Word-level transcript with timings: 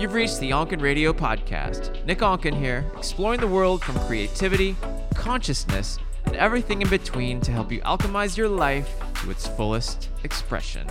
You've 0.00 0.14
reached 0.14 0.40
the 0.40 0.52
Onken 0.52 0.80
Radio 0.80 1.12
Podcast. 1.12 2.02
Nick 2.06 2.20
Onken 2.20 2.58
here, 2.58 2.90
exploring 2.96 3.38
the 3.38 3.46
world 3.46 3.84
from 3.84 3.98
creativity, 4.06 4.74
consciousness, 5.14 5.98
and 6.24 6.34
everything 6.36 6.80
in 6.80 6.88
between 6.88 7.38
to 7.42 7.52
help 7.52 7.70
you 7.70 7.82
alchemize 7.82 8.34
your 8.34 8.48
life 8.48 8.98
to 9.16 9.30
its 9.30 9.46
fullest 9.46 10.08
expression. 10.24 10.88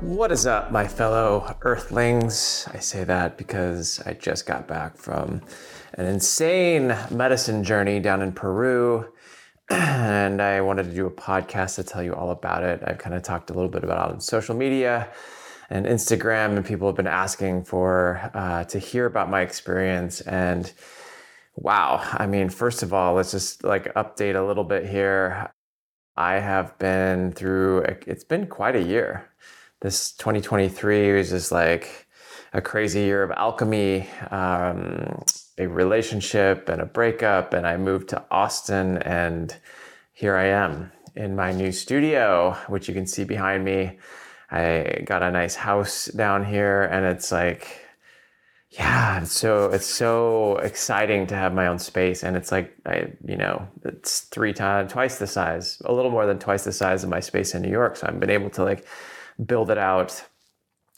What 0.00 0.30
is 0.30 0.46
up, 0.46 0.70
my 0.70 0.86
fellow 0.86 1.56
Earthlings? 1.62 2.68
I 2.70 2.80
say 2.80 3.02
that 3.04 3.38
because 3.38 4.02
I 4.04 4.12
just 4.12 4.44
got 4.44 4.68
back 4.68 4.98
from 4.98 5.40
an 5.94 6.04
insane 6.04 6.94
medicine 7.10 7.64
journey 7.64 7.98
down 7.98 8.20
in 8.20 8.30
Peru. 8.30 9.06
And 9.70 10.40
I 10.42 10.60
wanted 10.60 10.84
to 10.84 10.94
do 10.94 11.06
a 11.06 11.10
podcast 11.10 11.76
to 11.76 11.84
tell 11.84 12.02
you 12.02 12.14
all 12.14 12.30
about 12.30 12.62
it. 12.62 12.82
I've 12.86 12.98
kind 12.98 13.14
of 13.14 13.22
talked 13.22 13.50
a 13.50 13.54
little 13.54 13.68
bit 13.68 13.84
about 13.84 14.10
it 14.10 14.14
on 14.14 14.20
social 14.20 14.54
media 14.54 15.08
and 15.70 15.86
Instagram, 15.86 16.56
and 16.56 16.64
people 16.64 16.88
have 16.88 16.96
been 16.96 17.06
asking 17.06 17.64
for 17.64 18.30
uh, 18.34 18.64
to 18.64 18.78
hear 18.78 19.06
about 19.06 19.30
my 19.30 19.40
experience. 19.40 20.20
And 20.22 20.70
wow, 21.56 22.06
I 22.12 22.26
mean, 22.26 22.50
first 22.50 22.82
of 22.82 22.92
all, 22.92 23.14
let's 23.14 23.30
just 23.30 23.64
like 23.64 23.92
update 23.94 24.36
a 24.36 24.46
little 24.46 24.64
bit 24.64 24.86
here. 24.86 25.50
I 26.16 26.34
have 26.34 26.78
been 26.78 27.32
through, 27.32 27.80
it's 28.06 28.24
been 28.24 28.46
quite 28.46 28.76
a 28.76 28.82
year 28.82 29.30
this 29.84 30.12
2023 30.12 31.12
was 31.12 31.28
just 31.28 31.52
like 31.52 32.06
a 32.54 32.62
crazy 32.62 33.00
year 33.00 33.22
of 33.22 33.30
alchemy, 33.32 34.08
um, 34.30 35.22
a 35.58 35.66
relationship 35.66 36.68
and 36.68 36.80
a 36.80 36.86
breakup. 36.86 37.54
And 37.54 37.66
I 37.66 37.76
moved 37.76 38.08
to 38.10 38.24
Austin, 38.30 38.98
and 38.98 39.54
here 40.12 40.36
I 40.36 40.46
am 40.46 40.92
in 41.14 41.36
my 41.36 41.52
new 41.52 41.72
studio, 41.72 42.56
which 42.68 42.88
you 42.88 42.94
can 42.94 43.06
see 43.06 43.24
behind 43.24 43.64
me. 43.64 43.98
I 44.50 45.02
got 45.04 45.22
a 45.22 45.30
nice 45.30 45.54
house 45.54 46.06
down 46.06 46.44
here, 46.44 46.82
and 46.84 47.04
it's 47.06 47.32
like, 47.32 47.80
yeah, 48.70 49.22
it's 49.22 49.32
so 49.32 49.70
it's 49.70 49.86
so 49.86 50.56
exciting 50.58 51.26
to 51.28 51.34
have 51.36 51.54
my 51.54 51.68
own 51.68 51.78
space, 51.78 52.24
and 52.24 52.36
it's 52.36 52.50
like 52.50 52.74
I, 52.86 53.12
you 53.24 53.36
know, 53.36 53.68
it's 53.84 54.22
three 54.22 54.52
times, 54.52 54.92
twice 54.92 55.18
the 55.18 55.26
size, 55.26 55.80
a 55.84 55.92
little 55.92 56.10
more 56.10 56.26
than 56.26 56.38
twice 56.38 56.64
the 56.64 56.72
size 56.72 57.04
of 57.04 57.10
my 57.10 57.20
space 57.20 57.54
in 57.54 57.62
New 57.62 57.70
York. 57.70 57.96
So 57.96 58.06
I've 58.06 58.18
been 58.20 58.30
able 58.30 58.50
to 58.50 58.64
like 58.64 58.84
build 59.44 59.70
it 59.70 59.78
out 59.78 60.24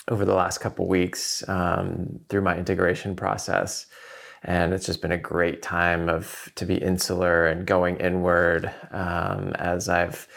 over 0.08 0.24
the 0.24 0.34
last 0.34 0.58
couple 0.58 0.86
weeks 0.86 1.46
um, 1.48 2.20
through 2.28 2.42
my 2.42 2.56
integration 2.56 3.16
process 3.16 3.86
and 4.42 4.72
it's 4.72 4.86
just 4.86 5.02
been 5.02 5.12
a 5.12 5.18
great 5.18 5.62
time 5.62 6.08
of 6.08 6.50
to 6.54 6.64
be 6.64 6.76
insular 6.76 7.46
and 7.46 7.66
going 7.66 7.96
inward 7.96 8.72
um, 8.90 9.52
as 9.58 9.88
i've 9.88 10.28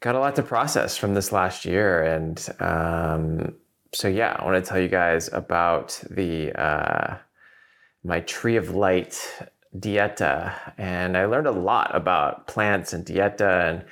got 0.00 0.14
a 0.14 0.18
lot 0.18 0.36
to 0.36 0.42
process 0.42 0.96
from 0.96 1.14
this 1.14 1.32
last 1.32 1.64
year 1.64 2.02
and 2.02 2.48
um, 2.60 3.54
so 3.92 4.08
yeah 4.08 4.36
i 4.38 4.44
want 4.44 4.62
to 4.62 4.68
tell 4.68 4.80
you 4.80 4.88
guys 4.88 5.28
about 5.32 6.00
the 6.10 6.52
uh, 6.60 7.16
my 8.04 8.20
tree 8.20 8.56
of 8.56 8.74
light 8.74 9.46
dieta 9.78 10.54
and 10.78 11.16
i 11.16 11.24
learned 11.26 11.46
a 11.46 11.52
lot 11.52 11.94
about 11.94 12.46
plants 12.46 12.92
and 12.92 13.04
dieta 13.04 13.68
and 13.70 13.84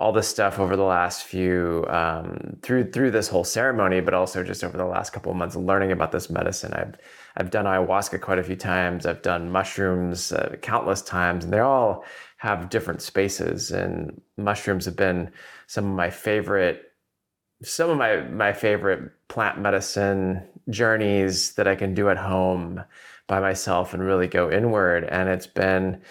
all 0.00 0.12
this 0.12 0.26
stuff 0.26 0.58
over 0.58 0.76
the 0.76 0.82
last 0.82 1.24
few 1.24 1.84
um, 1.88 2.56
through 2.62 2.90
through 2.90 3.10
this 3.10 3.28
whole 3.28 3.44
ceremony, 3.44 4.00
but 4.00 4.14
also 4.14 4.42
just 4.42 4.64
over 4.64 4.76
the 4.76 4.84
last 4.84 5.10
couple 5.10 5.30
of 5.30 5.36
months 5.36 5.54
learning 5.54 5.92
about 5.92 6.10
this 6.10 6.30
medicine. 6.30 6.72
I've 6.72 6.96
I've 7.40 7.50
done 7.50 7.64
ayahuasca 7.64 8.20
quite 8.20 8.38
a 8.38 8.42
few 8.42 8.54
times. 8.54 9.06
I've 9.06 9.22
done 9.22 9.50
mushrooms 9.50 10.30
uh, 10.30 10.56
countless 10.60 11.00
times, 11.00 11.42
and 11.42 11.52
they 11.52 11.60
all 11.60 12.04
have 12.36 12.68
different 12.68 13.00
spaces. 13.00 13.70
And 13.70 14.20
mushrooms 14.36 14.84
have 14.84 14.96
been 14.96 15.32
some 15.66 15.86
of 15.86 15.96
my 15.96 16.10
favorite 16.10 16.92
some 17.62 17.88
of 17.90 17.96
my 17.96 18.20
my 18.22 18.52
favorite 18.52 19.10
plant 19.28 19.58
medicine 19.58 20.46
journeys 20.68 21.54
that 21.54 21.66
I 21.66 21.76
can 21.76 21.94
do 21.94 22.10
at 22.10 22.18
home 22.18 22.84
by 23.26 23.40
myself 23.40 23.94
and 23.94 24.02
really 24.02 24.26
go 24.28 24.50
inward. 24.50 25.04
And 25.04 25.28
it's 25.30 25.46
been 25.46 26.02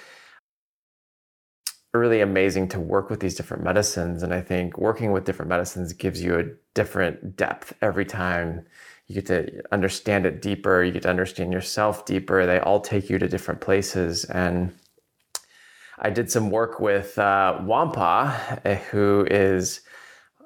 really 1.94 2.22
amazing 2.22 2.70
to 2.70 2.80
work 2.80 3.10
with 3.12 3.20
these 3.20 3.36
different 3.36 3.64
medicines. 3.64 4.24
And 4.24 4.34
I 4.34 4.42
think 4.42 4.80
working 4.80 5.12
with 5.12 5.26
different 5.26 5.50
medicines 5.50 5.94
gives 5.94 6.24
you 6.24 6.40
a 6.40 6.46
different 6.74 7.36
depth 7.36 7.74
every 7.82 8.06
time. 8.06 8.66
You 9.10 9.16
get 9.16 9.26
to 9.26 9.64
understand 9.74 10.28
it 10.28 10.40
deeper, 10.40 10.84
you 10.84 10.92
get 10.92 11.02
to 11.02 11.10
understand 11.10 11.52
yourself 11.52 12.06
deeper. 12.06 12.46
They 12.46 12.60
all 12.60 12.80
take 12.80 13.10
you 13.10 13.18
to 13.18 13.28
different 13.28 13.60
places. 13.60 14.24
And 14.26 14.72
I 15.98 16.12
did 16.12 16.30
some 16.32 16.52
work 16.52 16.80
with 16.80 17.18
uh, 17.18 17.58
Wampa, 17.64 18.62
eh, 18.66 18.76
who 18.76 19.26
is 19.30 19.82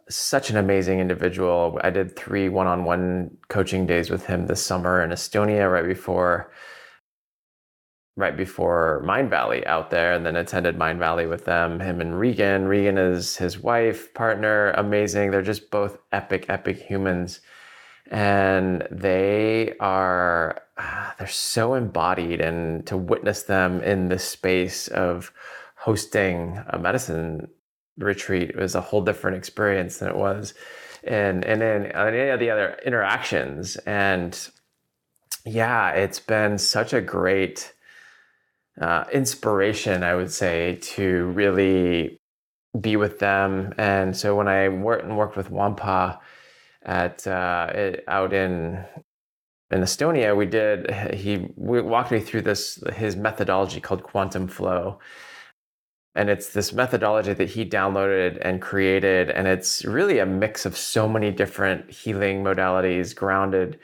such 0.07 0.49
an 0.49 0.55
amazing 0.55 1.01
individual. 1.01 1.77
I 1.83 1.89
did 1.89 2.15
three 2.15 2.47
one 2.47 2.67
on 2.67 2.85
one 2.85 3.35
coaching 3.49 3.85
days 3.85 4.09
with 4.09 4.25
him 4.25 4.47
this 4.47 4.65
summer 4.65 5.03
in 5.03 5.09
Estonia 5.09 5.69
right 5.71 5.85
before 5.85 6.49
right 8.15 8.37
before 8.37 9.03
Mindvalley 9.05 9.65
out 9.65 9.89
there 9.89 10.13
and 10.13 10.25
then 10.25 10.35
attended 10.35 10.77
Mindvalley 10.77 11.27
with 11.27 11.45
them, 11.45 11.79
him 11.79 11.99
and 11.99 12.17
Regan. 12.17 12.65
Regan 12.67 12.97
is 12.97 13.35
his 13.37 13.59
wife, 13.59 14.13
partner, 14.13 14.71
amazing. 14.71 15.31
They're 15.31 15.41
just 15.41 15.71
both 15.71 15.97
epic, 16.11 16.45
epic 16.47 16.77
humans. 16.77 17.41
And 18.11 18.87
they 18.91 19.75
are, 19.79 20.61
they're 21.17 21.27
so 21.27 21.73
embodied. 21.73 22.41
And 22.41 22.85
to 22.87 22.97
witness 22.97 23.43
them 23.43 23.81
in 23.81 24.09
the 24.09 24.19
space 24.19 24.87
of 24.87 25.31
hosting 25.75 26.63
a 26.69 26.79
medicine 26.79 27.49
retreat 27.97 28.55
was 28.55 28.75
a 28.75 28.81
whole 28.81 29.01
different 29.01 29.37
experience 29.37 29.97
than 29.97 30.09
it 30.09 30.15
was 30.15 30.53
and 31.03 31.43
and 31.43 31.61
in, 31.61 31.85
in 31.85 31.91
any 31.91 32.29
of 32.29 32.39
the 32.39 32.49
other 32.49 32.77
interactions. 32.85 33.75
And 33.77 34.37
yeah, 35.45 35.91
it's 35.91 36.19
been 36.19 36.57
such 36.57 36.93
a 36.93 37.01
great, 37.01 37.73
uh, 38.79 39.03
inspiration, 39.11 40.03
I 40.03 40.15
would 40.15 40.31
say, 40.31 40.79
to 40.81 41.25
really 41.27 42.19
be 42.79 42.95
with 42.95 43.19
them. 43.19 43.73
And 43.77 44.15
so 44.15 44.35
when 44.35 44.47
I 44.47 44.69
worked 44.69 45.03
and 45.03 45.17
worked 45.17 45.35
with 45.35 45.51
Wampa 45.51 46.19
at 46.85 47.25
uh, 47.27 47.69
it, 47.73 48.03
out 48.07 48.33
in 48.33 48.83
in 49.71 49.81
Estonia, 49.81 50.35
we 50.35 50.45
did 50.45 50.91
he 51.13 51.47
walked 51.55 52.11
me 52.11 52.19
through 52.19 52.41
this 52.43 52.83
his 52.93 53.15
methodology 53.15 53.79
called 53.79 54.03
quantum 54.03 54.47
flow. 54.47 54.99
And 56.15 56.29
it's 56.29 56.49
this 56.49 56.73
methodology 56.73 57.33
that 57.33 57.49
he 57.49 57.65
downloaded 57.65 58.37
and 58.43 58.61
created. 58.61 59.31
And 59.31 59.47
it's 59.47 59.83
really 59.83 60.19
a 60.19 60.27
mix 60.27 60.63
of 60.63 60.77
so 60.77 61.09
many 61.09 61.31
different 61.31 61.89
healing 61.89 62.43
modalities 62.43 63.15
grounded 63.15 63.79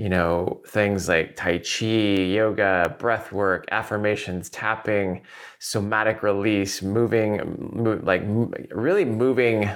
you 0.00 0.08
know, 0.08 0.62
things 0.66 1.10
like 1.10 1.36
Tai 1.36 1.58
Chi, 1.58 1.84
yoga, 1.84 2.96
breath 2.98 3.32
work, 3.32 3.66
affirmations, 3.70 4.48
tapping, 4.48 5.20
somatic 5.58 6.22
release, 6.22 6.80
moving, 6.80 8.00
like 8.02 8.22
really 8.70 9.04
moving, 9.04 9.68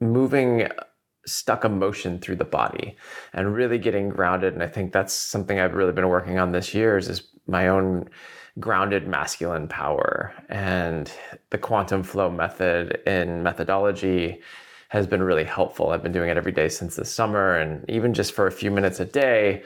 moving 0.00 0.68
stuck 1.26 1.64
emotion 1.64 2.18
through 2.18 2.36
the 2.36 2.44
body 2.44 2.96
and 3.32 3.54
really 3.54 3.78
getting 3.78 4.08
grounded. 4.08 4.54
And 4.54 4.62
I 4.62 4.66
think 4.66 4.92
that's 4.92 5.12
something 5.12 5.58
I've 5.58 5.74
really 5.74 5.92
been 5.92 6.08
working 6.08 6.38
on 6.38 6.52
this 6.52 6.72
year 6.72 6.96
is, 6.96 7.08
is 7.08 7.22
my 7.46 7.68
own 7.68 8.08
grounded 8.58 9.06
masculine 9.06 9.68
power 9.68 10.34
and 10.48 11.12
the 11.50 11.58
quantum 11.58 12.02
flow 12.02 12.30
method 12.30 13.00
in 13.06 13.42
methodology 13.42 14.40
has 14.88 15.06
been 15.06 15.22
really 15.22 15.44
helpful. 15.44 15.90
I've 15.90 16.02
been 16.02 16.12
doing 16.12 16.30
it 16.30 16.36
every 16.36 16.52
day 16.52 16.68
since 16.68 16.96
the 16.96 17.04
summer, 17.04 17.58
and 17.58 17.88
even 17.90 18.14
just 18.14 18.32
for 18.32 18.46
a 18.46 18.52
few 18.52 18.70
minutes 18.70 19.00
a 19.00 19.04
day, 19.04 19.62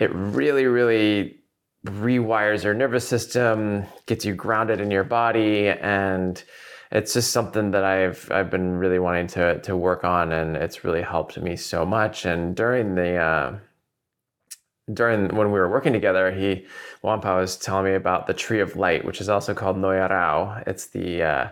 it 0.00 0.14
really, 0.14 0.66
really 0.66 1.40
rewires 1.86 2.62
your 2.62 2.72
nervous 2.72 3.06
system, 3.06 3.84
gets 4.06 4.24
you 4.24 4.32
grounded 4.34 4.80
in 4.80 4.92
your 4.92 5.04
body, 5.04 5.68
and 5.68 6.44
it's 6.94 7.12
just 7.12 7.32
something 7.32 7.72
that 7.72 7.84
I've 7.84 8.30
I've 8.30 8.50
been 8.50 8.76
really 8.76 9.00
wanting 9.00 9.26
to 9.28 9.58
to 9.60 9.76
work 9.76 10.04
on, 10.04 10.32
and 10.32 10.56
it's 10.56 10.84
really 10.84 11.02
helped 11.02 11.36
me 11.38 11.56
so 11.56 11.84
much. 11.84 12.24
And 12.24 12.54
during 12.54 12.94
the 12.94 13.16
uh, 13.16 13.58
during 14.92 15.34
when 15.34 15.48
we 15.48 15.58
were 15.58 15.68
working 15.68 15.92
together, 15.92 16.30
he 16.30 16.66
Wampa 17.02 17.34
was 17.34 17.56
telling 17.56 17.86
me 17.86 17.94
about 17.94 18.28
the 18.28 18.34
tree 18.34 18.60
of 18.60 18.76
light, 18.76 19.04
which 19.04 19.20
is 19.20 19.28
also 19.28 19.54
called 19.54 19.76
Noyarao. 19.76 20.62
It's 20.68 20.86
the 20.86 21.22
uh, 21.24 21.48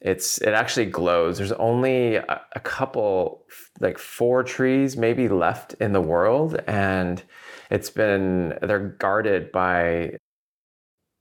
it's 0.00 0.38
it 0.38 0.50
actually 0.54 0.86
glows. 0.86 1.38
There's 1.38 1.52
only 1.52 2.16
a, 2.16 2.40
a, 2.52 2.60
couple, 2.60 3.44
like 3.80 3.96
four 3.98 4.42
trees 4.42 4.96
maybe 4.96 5.28
left 5.28 5.74
in 5.74 5.92
the 5.92 6.00
world, 6.00 6.60
and 6.66 7.22
it's 7.70 7.90
been 7.90 8.58
they're 8.60 8.88
guarded 8.98 9.52
by 9.52 10.16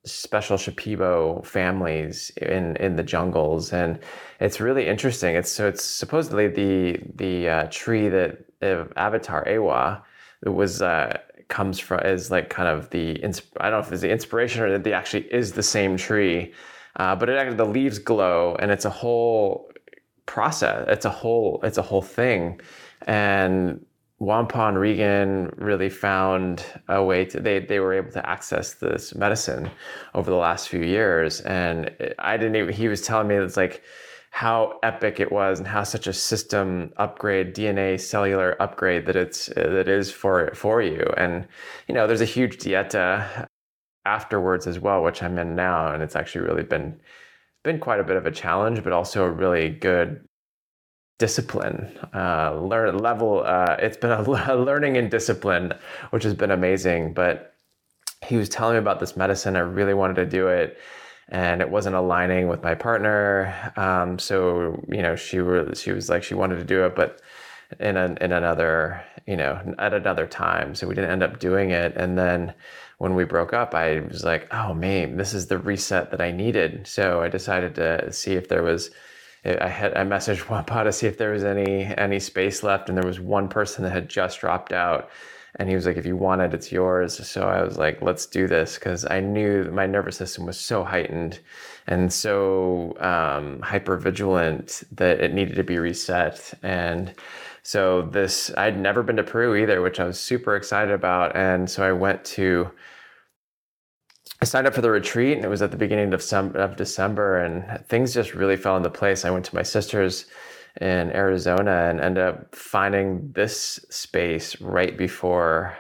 special 0.06 0.58
Shipibo 0.58 1.46
families 1.46 2.32
in 2.38 2.76
in 2.78 2.96
the 2.96 3.04
jungles, 3.04 3.74
and 3.74 4.00
it's 4.40 4.60
really 4.60 4.88
interesting. 4.88 5.36
It's 5.36 5.52
so 5.52 5.68
it's 5.68 5.84
supposedly 5.84 6.48
the 6.48 7.00
the 7.16 7.50
uh, 7.50 7.68
tree 7.72 8.10
that 8.10 8.46
uh, 8.62 8.86
Avatar 8.96 9.46
Eywa 9.46 10.02
was. 10.46 10.82
Uh, 10.82 11.18
comes 11.50 11.78
from 11.78 12.00
is 12.00 12.32
like 12.32 12.50
kind 12.50 12.68
of 12.68 12.90
the 12.90 13.22
I 13.60 13.70
don't 13.70 13.72
know 13.72 13.80
if 13.80 13.92
it's 13.92 14.02
the 14.02 14.10
inspiration 14.10 14.64
or 14.64 14.72
that 14.72 14.84
the 14.84 14.94
actually 14.94 15.26
is 15.32 15.52
the 15.52 15.62
same 15.62 15.98
tree 15.98 16.52
uh, 16.96 17.16
but 17.16 17.30
it 17.30 17.38
actually 17.38 17.58
the 17.58 17.66
leaves 17.66 18.00
glow, 18.00 18.56
and 18.60 18.72
it's 18.72 18.86
a 18.86 18.90
whole 18.90 19.70
process. 20.26 20.86
It's 20.88 21.06
a 21.06 21.10
whole 21.10 21.60
it's 21.64 21.78
a 21.78 21.82
whole 21.82 22.02
thing, 22.02 22.62
and 23.08 23.84
Wampa 24.19 24.68
and 24.68 24.80
Regan 24.80 25.51
really 25.57 25.89
found 25.89 26.65
a 26.88 27.04
way 27.04 27.25
to 27.25 27.39
they 27.39 27.60
they 27.60 27.80
were 27.80 27.94
able 27.94 28.12
to 28.12 28.30
access 28.30 28.75
this 28.75 29.15
medicine 29.15 29.69
over 30.13 30.30
the 30.30 30.38
last 30.38 30.69
few 30.69 30.81
years, 30.83 31.42
and 31.42 31.92
I 32.19 32.38
didn't 32.38 32.56
even. 32.56 32.74
He 32.74 32.88
was 32.88 33.01
telling 33.01 33.27
me 33.27 33.36
it's 33.36 33.57
like 33.57 33.83
how 34.33 34.80
epic 34.81 35.19
it 35.19 35.31
was 35.31 35.60
and 35.60 35.68
how 35.68 35.83
such 35.83 36.07
a 36.07 36.12
system 36.12 36.92
upgrade 36.98 37.54
dna 37.54 38.00
cellular 38.00 38.60
upgrade 38.60 39.06
that 39.06 39.15
it's 39.15 39.45
that 39.56 39.88
is 39.88 40.12
for 40.12 40.51
for 40.56 40.81
you 40.81 41.06
and 41.18 41.48
you 41.88 41.94
know 41.94 42.07
there's 42.07 42.19
a 42.19 42.25
huge 42.25 42.57
dieta 42.57 43.48
afterwards 44.06 44.66
as 44.66 44.80
well 44.80 45.04
which 45.04 45.21
i'm 45.21 45.38
in 45.38 45.54
now 45.56 45.94
and 45.94 46.01
it's 46.01 46.16
actually 46.16 46.42
really 46.44 46.63
been 46.63 47.00
been 47.63 47.80
quite 47.80 48.00
a 48.00 48.04
bit 48.04 48.16
of 48.16 48.25
a 48.25 48.31
challenge 48.31 48.83
but 48.83 48.92
also 48.92 49.24
a 49.24 49.30
really 49.30 49.69
good 49.69 50.27
discipline 51.25 51.78
uh 52.14 52.50
learn 52.72 52.98
level 52.98 53.44
uh 53.46 53.75
it's 53.80 53.98
been 53.98 54.12
a, 54.20 54.56
learning 54.70 54.98
and 54.98 55.10
discipline 55.10 55.74
which 56.12 56.24
has 56.24 56.34
been 56.34 56.52
amazing 56.52 57.14
but 57.14 57.56
he 58.30 58.36
was 58.38 58.50
telling 58.50 58.75
me 58.75 58.80
about 58.80 59.00
this 59.00 59.16
medicine 59.16 59.56
i 59.56 59.60
really 59.60 59.94
wanted 59.94 60.16
to 60.16 60.25
do 60.25 60.48
it 60.48 60.78
and 61.30 61.62
it 61.62 61.70
wasn't 61.70 61.96
aligning 61.96 62.48
with 62.48 62.62
my 62.64 62.75
partner. 62.75 63.54
Um, 63.75 64.20
so 64.20 64.84
you 64.90 65.02
know, 65.02 65.16
she 65.16 65.40
was 65.42 65.81
she 65.81 65.92
was 65.92 66.10
like 66.10 66.24
she 66.24 66.36
wanted 66.36 66.58
to 66.58 66.64
do 66.64 66.86
it, 66.86 66.96
but 66.96 67.22
in 67.80 67.98
in 67.98 68.31
another 68.31 69.04
you 69.28 69.38
know 69.38 69.76
at 69.80 69.94
another 69.94 70.28
time. 70.28 70.76
So 70.76 70.88
we 70.88 70.96
didn't 70.96 71.12
end 71.12 71.24
up 71.24 71.40
doing 71.40 71.72
it. 71.72 71.96
And 71.96 72.18
then 72.18 72.54
when 72.98 73.16
we 73.16 73.24
broke 73.24 73.54
up, 73.54 73.74
I 73.74 74.02
was 74.02 74.24
like, 74.24 74.48
oh 74.54 74.74
man, 74.74 75.18
this 75.18 75.34
is 75.34 75.48
the 75.48 75.58
reset 75.58 76.12
that 76.12 76.22
I 76.22 76.31
needed. 76.31 76.88
So 76.88 77.22
I 77.22 77.30
decided 77.30 77.76
to 77.76 78.12
see 78.12 78.34
if 78.34 78.48
there 78.50 78.64
was. 78.64 78.92
I 79.45 79.68
had 79.68 79.95
I 79.95 80.04
messaged 80.04 80.50
Wampa 80.50 80.84
to 80.84 80.92
see 80.92 81.07
if 81.07 81.18
there 81.18 81.31
was 81.31 81.44
any 81.44 81.86
any 81.98 82.19
space 82.19 82.63
left, 82.63 82.90
and 82.90 82.98
there 82.98 83.07
was 83.07 83.19
one 83.19 83.48
person 83.48 83.84
that 83.84 83.92
had 83.92 84.10
just 84.10 84.40
dropped 84.40 84.74
out 84.74 85.10
and 85.56 85.69
he 85.69 85.75
was 85.75 85.86
like 85.86 85.98
if 85.98 86.06
you 86.06 86.16
want 86.18 86.42
it 86.42 86.54
it's 86.54 86.72
yours. 86.72 87.25
So 87.28 87.48
i 87.48 87.62
was 87.62 87.78
like 87.78 88.01
let's 88.01 88.25
do 88.25 88.48
this 88.48 88.75
because 88.75 89.06
i 89.10 89.19
knew 89.19 89.66
my 89.72 89.86
nervous 89.86 90.18
system 90.18 90.45
was 90.45 90.60
so 90.60 90.84
heightened 90.84 91.40
and 91.88 92.12
so 92.12 92.95
um, 93.00 93.62
hyper 93.62 93.98
vigilant 93.98 94.84
that 94.92 95.19
it 95.19 95.34
needed 95.34 95.56
to 95.56 95.63
be 95.63 95.78
reset 95.78 96.54
and 96.63 97.13
so 97.62 98.04
this 98.04 98.51
i'd 98.57 98.80
never 98.80 99.04
been 99.04 99.16
to 99.18 99.24
peru 99.24 99.56
either 99.56 99.81
which 99.81 100.00
i 100.00 100.06
was 100.06 100.19
super 100.19 100.56
excited 100.56 100.94
about 100.94 101.36
and 101.36 101.69
so 101.69 101.84
i 101.84 101.92
went 101.92 102.24
to 102.25 102.69
I 104.44 104.45
signed 104.45 104.68
up 104.68 104.74
for 104.74 104.81
the 104.81 104.92
retreat 104.92 105.38
and 105.38 105.45
it 105.45 105.48
was 105.48 105.62
at 105.62 105.72
the 105.72 105.78
beginning 105.78 106.13
of, 106.13 106.22
of 106.57 106.75
December 106.75 107.38
and 107.38 107.88
things 107.88 108.13
just 108.13 108.36
really 108.36 108.57
fell 108.57 108.75
into 108.75 108.90
place. 108.90 109.24
I 109.24 109.30
went 109.30 109.45
to 109.45 109.56
my 109.56 109.63
sister's 109.63 110.25
in 110.81 111.12
Arizona 111.12 111.88
and 111.90 112.01
ended 112.01 112.25
up 112.25 112.54
finding 112.54 113.31
this 113.31 113.80
space 113.90 114.60
right 114.60 114.98
before 114.98 115.78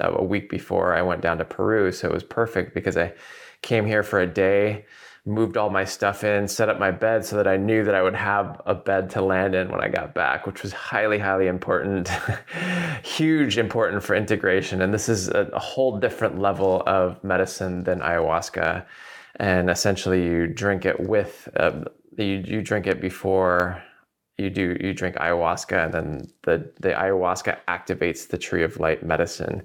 uh, 0.00 0.10
a 0.12 0.24
week 0.24 0.50
before 0.50 0.92
I 0.92 1.02
went 1.02 1.20
down 1.20 1.38
to 1.38 1.44
Peru. 1.44 1.92
So 1.92 2.08
it 2.08 2.12
was 2.12 2.24
perfect 2.24 2.74
because 2.74 2.96
I 2.96 3.12
came 3.62 3.86
here 3.86 4.02
for 4.02 4.18
a 4.18 4.26
day, 4.26 4.84
moved 5.28 5.56
all 5.56 5.70
my 5.70 5.84
stuff 5.84 6.24
in, 6.24 6.48
set 6.48 6.68
up 6.68 6.78
my 6.78 6.90
bed 6.90 7.24
so 7.24 7.36
that 7.36 7.46
I 7.46 7.56
knew 7.56 7.84
that 7.84 7.94
I 7.94 8.02
would 8.02 8.14
have 8.14 8.60
a 8.66 8.74
bed 8.74 9.10
to 9.10 9.22
land 9.22 9.54
in 9.54 9.68
when 9.68 9.80
I 9.80 9.88
got 9.88 10.14
back, 10.14 10.46
which 10.46 10.62
was 10.62 10.72
highly, 10.72 11.18
highly 11.18 11.46
important, 11.46 12.08
huge 13.04 13.58
important 13.58 14.02
for 14.02 14.16
integration. 14.16 14.82
And 14.82 14.92
this 14.92 15.08
is 15.08 15.28
a, 15.28 15.50
a 15.52 15.58
whole 15.58 15.98
different 15.98 16.38
level 16.38 16.82
of 16.86 17.22
medicine 17.22 17.84
than 17.84 18.00
ayahuasca. 18.00 18.86
And 19.36 19.70
essentially, 19.70 20.24
you 20.24 20.46
drink 20.46 20.84
it 20.84 20.98
with, 20.98 21.48
uh, 21.56 21.84
you, 22.16 22.42
you 22.44 22.62
drink 22.62 22.86
it 22.86 23.00
before 23.00 23.82
you 24.38 24.50
do 24.50 24.76
you 24.80 24.94
drink 24.94 25.16
ayahuasca 25.16 25.84
and 25.84 25.92
then 25.92 26.30
the 26.44 26.70
the 26.80 26.90
ayahuasca 26.90 27.58
activates 27.66 28.28
the 28.28 28.38
tree 28.38 28.62
of 28.62 28.78
light 28.78 29.02
medicine 29.02 29.62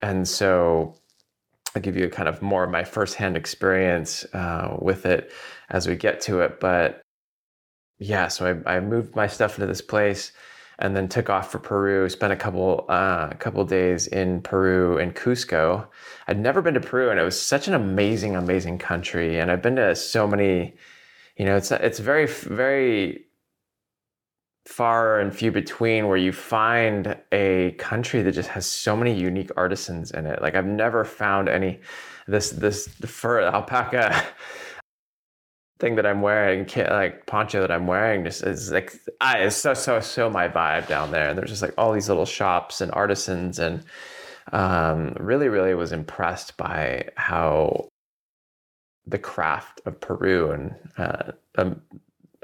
and 0.00 0.26
so 0.26 0.94
i'll 1.74 1.82
give 1.82 1.96
you 1.96 2.06
a 2.06 2.10
kind 2.10 2.28
of 2.28 2.42
more 2.42 2.64
of 2.64 2.70
my 2.70 2.84
firsthand 2.84 3.36
experience 3.36 4.24
uh, 4.34 4.76
with 4.80 5.06
it 5.06 5.32
as 5.70 5.86
we 5.86 5.96
get 5.96 6.20
to 6.20 6.40
it 6.40 6.60
but 6.60 7.00
yeah 7.98 8.28
so 8.28 8.62
I, 8.66 8.76
I 8.76 8.80
moved 8.80 9.14
my 9.16 9.26
stuff 9.26 9.56
into 9.56 9.66
this 9.66 9.82
place 9.82 10.32
and 10.80 10.96
then 10.96 11.08
took 11.08 11.28
off 11.28 11.52
for 11.52 11.58
Peru. 11.58 12.08
Spent 12.08 12.32
a 12.32 12.36
couple 12.36 12.86
uh, 12.88 13.28
couple 13.34 13.62
days 13.66 14.06
in 14.06 14.40
Peru 14.40 14.96
in 14.96 15.12
Cusco. 15.12 15.86
I'd 16.26 16.40
never 16.40 16.62
been 16.62 16.72
to 16.72 16.80
Peru, 16.80 17.10
and 17.10 17.20
it 17.20 17.22
was 17.22 17.38
such 17.38 17.68
an 17.68 17.74
amazing, 17.74 18.34
amazing 18.34 18.78
country. 18.78 19.38
And 19.38 19.50
I've 19.50 19.60
been 19.60 19.76
to 19.76 19.94
so 19.94 20.26
many 20.26 20.74
you 21.40 21.46
know 21.46 21.56
it's 21.56 21.72
it's 21.72 21.98
very 21.98 22.26
very 22.26 23.24
far 24.70 25.18
and 25.18 25.34
few 25.34 25.50
between 25.50 26.06
where 26.06 26.16
you 26.16 26.30
find 26.30 27.16
a 27.32 27.72
country 27.72 28.22
that 28.22 28.30
just 28.30 28.48
has 28.48 28.64
so 28.64 28.96
many 28.96 29.12
unique 29.12 29.50
artisans 29.56 30.12
in 30.12 30.26
it 30.26 30.40
like 30.40 30.54
i've 30.54 30.64
never 30.64 31.04
found 31.04 31.48
any 31.48 31.80
this 32.28 32.50
this 32.50 32.86
fur 33.04 33.40
alpaca 33.40 34.24
thing 35.80 35.96
that 35.96 36.06
i'm 36.06 36.22
wearing 36.22 36.68
like 36.88 37.26
poncho 37.26 37.60
that 37.60 37.72
i'm 37.72 37.88
wearing 37.88 38.22
just 38.22 38.44
is 38.44 38.70
like 38.70 38.92
I, 39.20 39.38
it's 39.38 39.56
so 39.56 39.74
so 39.74 39.98
so 39.98 40.30
my 40.30 40.46
vibe 40.46 40.86
down 40.86 41.10
there 41.10 41.30
and 41.30 41.36
there's 41.36 41.50
just 41.50 41.62
like 41.62 41.74
all 41.76 41.92
these 41.92 42.08
little 42.08 42.24
shops 42.24 42.80
and 42.80 42.92
artisans 42.92 43.58
and 43.58 43.82
um, 44.52 45.16
really 45.18 45.48
really 45.48 45.74
was 45.74 45.90
impressed 45.90 46.56
by 46.56 47.08
how 47.16 47.88
the 49.06 49.18
craft 49.18 49.80
of 49.86 50.00
Peru. 50.00 50.50
And 50.50 50.74
uh, 50.96 51.32
um, 51.58 51.82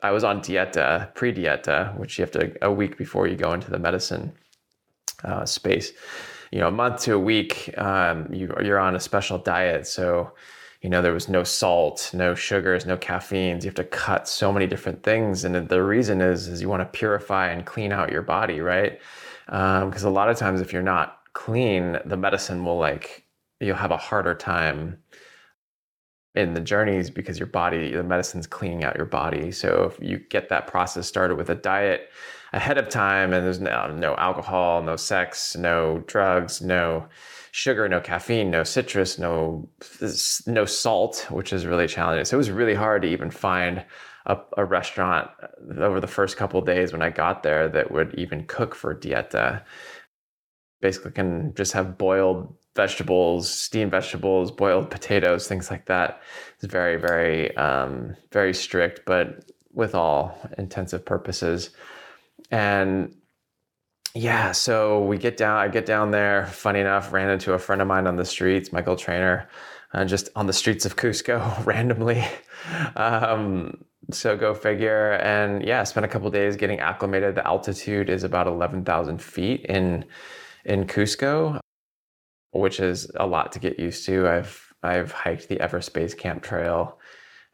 I 0.07 0.13
was 0.13 0.23
on 0.23 0.41
dieta, 0.41 1.13
pre 1.15 1.33
dieta, 1.33 1.97
which 1.99 2.17
you 2.17 2.23
have 2.23 2.31
to 2.33 2.65
a 2.65 2.73
week 2.73 2.97
before 2.97 3.27
you 3.27 3.37
go 3.37 3.53
into 3.53 3.71
the 3.71 3.79
medicine 3.79 4.33
uh, 5.25 5.45
space. 5.45 5.93
You 6.53 6.61
know, 6.61 6.69
a 6.69 6.71
month 6.71 7.03
to 7.03 7.15
a 7.15 7.19
week, 7.19 7.77
um, 7.77 8.33
you, 8.33 8.55
you're 8.63 8.79
on 8.79 8.95
a 8.95 9.01
special 9.01 9.37
diet. 9.39 9.85
So, 9.87 10.33
you 10.81 10.91
know, 10.91 11.03
there 11.03 11.13
was 11.13 11.29
no 11.29 11.43
salt, 11.43 12.11
no 12.15 12.37
sugars, 12.37 12.87
no 12.87 12.97
caffeines. 12.97 13.65
You 13.65 13.69
have 13.71 13.75
to 13.77 13.85
cut 13.85 14.29
so 14.29 14.53
many 14.53 14.69
different 14.69 15.03
things. 15.03 15.43
And 15.45 15.69
the 15.69 15.83
reason 15.83 16.21
is, 16.21 16.47
is 16.47 16.63
you 16.63 16.69
want 16.69 16.83
to 16.83 16.99
purify 16.99 17.49
and 17.49 17.67
clean 17.67 17.91
out 17.91 18.13
your 18.13 18.23
body, 18.23 18.61
right? 18.61 19.01
Because 19.47 20.05
um, 20.05 20.13
a 20.13 20.15
lot 20.15 20.31
of 20.31 20.37
times, 20.37 20.61
if 20.61 20.73
you're 20.73 20.83
not 20.83 21.19
clean, 21.33 21.99
the 22.05 22.17
medicine 22.17 22.65
will 22.65 22.79
like, 22.79 23.25
you'll 23.59 23.75
have 23.75 23.91
a 23.91 23.97
harder 23.97 24.35
time 24.35 24.99
in 26.37 26.53
the 26.53 26.61
journeys 26.61 27.09
because 27.09 27.39
your 27.39 27.47
body, 27.47 27.93
the 27.93 28.03
medicine's 28.03 28.47
cleaning 28.47 28.85
out 28.85 28.95
your 28.97 29.07
body. 29.07 29.51
So 29.51 29.85
if 29.85 30.07
you 30.07 30.19
get 30.19 30.51
that 30.51 30.67
process 30.67 31.09
started 31.09 31.37
with 31.37 31.49
a 31.49 31.55
diet 31.55 32.11
ahead 32.53 32.77
of 32.77 32.91
time 32.91 33.33
and 33.33 33.45
there's 33.45 33.61
no, 33.61 33.91
no 33.97 34.15
alcohol, 34.17 34.83
no 34.83 34.97
sex, 34.97 35.57
no 35.57 36.05
drugs, 36.07 36.61
no 36.61 37.09
sugar, 37.53 37.89
no 37.89 38.01
caffeine, 38.01 38.51
no 38.51 38.65
citrus, 38.65 39.19
no 39.19 39.67
no 40.47 40.65
salt, 40.67 41.27
which 41.31 41.55
is 41.55 41.65
really 41.65 41.89
challenging. 41.89 42.27
So 42.27 42.37
it 42.37 42.39
was 42.39 42.51
really 42.51 42.75
hard 42.75 43.03
to 43.03 43.09
even 43.09 43.31
find 43.31 43.83
a, 44.27 44.39
a 44.59 44.65
restaurant 44.65 45.31
uh, 45.43 45.81
over 45.83 46.01
the 46.01 46.07
first 46.07 46.37
couple 46.37 46.61
days 46.61 46.93
when 46.93 47.01
I 47.01 47.09
got 47.09 47.43
there 47.43 47.67
that 47.69 47.91
would 47.91 48.15
even 48.17 48.45
cook 48.45 48.75
for 48.75 48.95
dieta. 48.95 49.63
Basically, 50.83 51.13
can 51.13 51.55
just 51.55 51.73
have 51.73 51.97
boiled 51.97 52.55
vegetables, 52.77 53.51
steamed 53.51 53.91
vegetables, 53.91 54.51
boiled 54.51 54.91
potatoes, 54.91 55.49
things 55.49 55.71
like 55.71 55.87
that. 55.87 56.21
It's 56.57 56.71
very, 56.71 56.97
very, 56.97 57.57
um, 57.57 58.17
very 58.33 58.55
strict, 58.55 59.01
but 59.07 59.51
with 59.73 59.95
all 59.95 60.39
intensive 60.59 61.05
purposes. 61.05 61.71
And 62.51 63.15
yeah, 64.15 64.53
so 64.53 65.03
we 65.05 65.19
get 65.19 65.37
down, 65.37 65.59
I 65.59 65.69
get 65.69 65.87
down 65.87 66.11
there. 66.11 66.47
Funny 66.47 66.81
enough, 66.81 67.13
ran 67.13 67.29
into 67.31 67.53
a 67.53 67.59
friend 67.59 67.83
of 67.83 67.89
mine 67.89 68.07
on 68.07 68.17
the 68.17 68.25
streets, 68.25 68.73
Michael 68.73 68.97
Trainer, 68.97 69.49
uh, 69.93 70.05
just 70.05 70.31
on 70.37 70.47
the 70.47 70.53
streets 70.53 70.87
of 70.87 70.97
Cusco 70.97 71.65
randomly. 71.67 72.25
Um, 72.95 73.85
so 74.11 74.37
go 74.37 74.55
figure. 74.55 75.13
And 75.15 75.65
yeah, 75.65 75.83
spent 75.85 76.07
a 76.07 76.09
couple 76.09 76.31
days 76.31 76.57
getting 76.57 76.81
acclimated. 76.81 77.35
The 77.35 77.47
altitude 77.47 78.09
is 78.09 78.25
about 78.25 78.47
11,000 78.47 79.21
feet 79.21 79.67
in 79.67 80.05
in 80.65 80.85
Cusco 80.85 81.61
which 82.61 82.81
is 82.81 83.11
a 83.17 83.27
lot 83.27 83.53
to 83.53 83.59
get 83.59 83.79
used 83.79 84.07
to. 84.07 84.29
I've 84.29 84.75
I've 84.83 85.13
hiked 85.13 85.49
the 85.49 85.61
Everest 85.61 85.93
Base 85.95 86.15
Camp 86.15 86.43
Trail, 86.43 86.99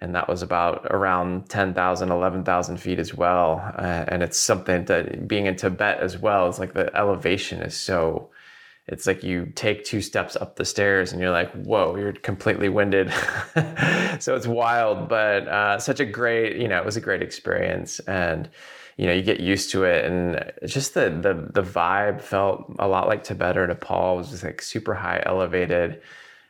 and 0.00 0.14
that 0.14 0.28
was 0.28 0.42
about 0.42 0.86
around 0.90 1.48
10,000, 1.48 2.10
11,000 2.10 2.76
feet 2.76 2.98
as 2.98 3.14
well. 3.14 3.62
Uh, 3.78 4.04
and 4.08 4.22
it's 4.22 4.36
something 4.36 4.84
that 4.86 5.28
being 5.28 5.46
in 5.46 5.56
Tibet 5.56 6.00
as 6.00 6.18
well 6.18 6.48
is 6.48 6.58
like 6.58 6.74
the 6.74 6.94
elevation 6.96 7.62
is 7.62 7.76
so. 7.76 8.30
It's 8.88 9.06
like 9.06 9.22
you 9.22 9.52
take 9.54 9.84
two 9.84 10.00
steps 10.00 10.34
up 10.34 10.56
the 10.56 10.64
stairs 10.64 11.12
and 11.12 11.20
you're 11.20 11.30
like, 11.30 11.52
whoa, 11.52 11.94
you're 11.94 12.12
completely 12.12 12.68
winded. 12.68 13.12
so 14.18 14.34
it's 14.34 14.48
wild, 14.48 15.08
but 15.08 15.46
uh, 15.46 15.78
such 15.78 16.00
a 16.00 16.04
great, 16.04 16.56
you 16.56 16.66
know, 16.66 16.78
it 16.78 16.84
was 16.84 16.96
a 16.96 17.00
great 17.00 17.22
experience. 17.22 18.00
And 18.00 18.50
you 18.96 19.06
know 19.06 19.12
you 19.12 19.22
get 19.22 19.40
used 19.40 19.70
to 19.70 19.84
it 19.84 20.04
and 20.04 20.52
just 20.66 20.94
the 20.94 21.10
the 21.10 21.50
the 21.52 21.62
vibe 21.62 22.20
felt 22.20 22.72
a 22.78 22.88
lot 22.88 23.08
like 23.08 23.24
Tibet 23.24 23.56
or 23.56 23.66
Nepal 23.66 24.14
it 24.14 24.18
was 24.18 24.30
just 24.30 24.44
like 24.44 24.62
super 24.62 24.94
high 24.94 25.22
elevated 25.24 26.02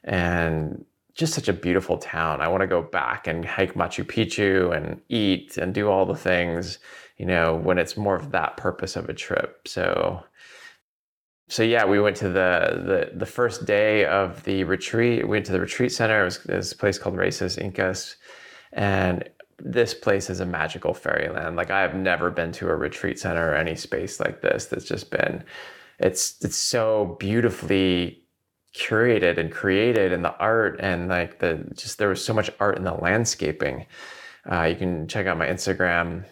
and 0.05 0.85
just 1.15 1.35
such 1.35 1.49
a 1.49 1.53
beautiful 1.53 1.99
town. 1.99 2.41
I 2.41 2.49
want 2.49 2.63
to 2.63 2.67
go 2.67 2.83
back 2.83 3.27
and 3.27 3.45
hike 3.45 3.75
Machu 3.75 4.05
Picchu 4.05 4.75
and 4.75 5.01
eat 5.09 5.59
and 5.59 5.75
do 5.75 5.89
all 5.91 6.07
the 6.07 6.17
things, 6.17 6.79
you 7.19 7.27
know, 7.27 7.55
when 7.55 7.79
it's 7.79 7.97
more 7.97 8.17
of 8.17 8.31
that 8.31 8.57
purpose 8.57 8.97
of 8.97 9.09
a 9.09 9.15
trip. 9.15 9.69
So 9.69 10.23
so 11.49 11.63
yeah, 11.63 11.85
we 11.85 12.01
went 12.01 12.17
to 12.17 12.29
the 12.29 13.11
the 13.13 13.19
the 13.19 13.27
first 13.27 13.67
day 13.67 14.07
of 14.07 14.43
the 14.45 14.65
retreat. 14.65 15.25
We 15.25 15.33
went 15.33 15.47
to 15.47 15.53
the 15.53 15.61
retreat 15.61 15.93
center. 15.93 16.23
It 16.23 16.25
was 16.25 16.39
this 16.45 16.73
place 16.73 16.99
called 16.99 17.17
Raíces 17.17 17.61
Incas, 17.61 18.17
and 18.73 19.29
this 19.65 19.95
place 19.95 20.29
is 20.29 20.41
a 20.41 20.47
magical 20.47 20.93
fairyland. 20.93 21.57
Like 21.57 21.71
I 21.71 21.81
have 21.83 21.95
never 21.95 22.31
been 22.31 22.53
to 22.53 22.69
a 22.69 22.77
retreat 22.77 23.19
center 23.19 23.53
or 23.53 23.55
any 23.55 23.77
space 23.77 24.19
like 24.21 24.41
this. 24.43 24.67
That's 24.67 24.85
just 24.85 25.11
been, 25.11 25.45
it's 25.99 26.37
it's 26.43 26.57
so 26.57 27.17
beautifully 27.21 28.23
curated 28.75 29.39
and 29.39 29.53
created 29.53 30.13
and 30.13 30.25
the 30.25 30.37
art 30.39 30.81
and 30.81 31.09
like 31.09 31.39
the 31.39 31.63
just 31.75 31.99
there 31.99 32.09
was 32.09 32.25
so 32.25 32.33
much 32.33 32.51
art 32.59 32.77
in 32.77 32.85
the 32.85 32.95
landscaping 32.95 33.87
uh, 34.51 34.63
you 34.63 34.75
can 34.75 35.07
check 35.07 35.27
out 35.27 35.37
my 35.37 35.47
instagram 35.47 36.25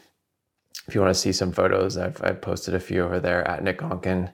if 0.89 0.95
you 0.95 1.03
want 1.03 1.15
to 1.15 1.21
see 1.21 1.33
some 1.33 1.53
photos 1.53 1.99
i've, 1.99 2.19
I've 2.25 2.41
posted 2.41 2.75
a 2.75 2.81
few 2.81 3.05
over 3.05 3.21
there 3.21 3.47
at 3.47 3.63
nick 3.63 3.81
onken 3.81 4.33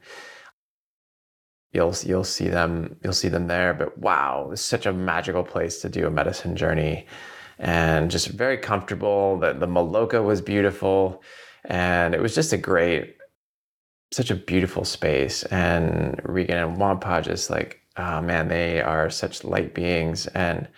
you'll 1.73 1.97
you'll 2.05 2.23
see 2.23 2.47
them 2.47 2.95
you'll 3.03 3.13
see 3.13 3.29
them 3.29 3.49
there 3.49 3.75
but 3.75 3.99
wow 3.99 4.51
it's 4.53 4.63
such 4.63 4.87
a 4.87 4.93
magical 4.93 5.43
place 5.43 5.81
to 5.81 5.89
do 5.89 6.07
a 6.07 6.11
medicine 6.11 6.55
journey 6.55 7.07
and 7.59 8.11
just 8.11 8.29
very 8.29 8.59
comfortable 8.59 9.39
the, 9.39 9.53
the 9.53 9.67
maloka 9.67 10.23
was 10.23 10.41
beautiful. 10.41 11.23
And 11.65 12.15
it 12.15 12.21
was 12.21 12.35
just 12.35 12.53
a 12.53 12.59
great 12.59 13.17
such 14.13 14.31
a 14.31 14.37
beautiful 14.37 14.85
space. 14.85 15.43
And 15.45 16.21
regan 16.25 16.59
and 16.59 16.77
wampa 16.77 17.23
just 17.23 17.51
like 17.51 17.81
oh 17.97 18.21
man, 18.21 18.49
they 18.49 18.81
are 18.81 19.11
such 19.11 19.45
light 19.45 19.75
beings. 19.75 20.27
And 20.29 20.69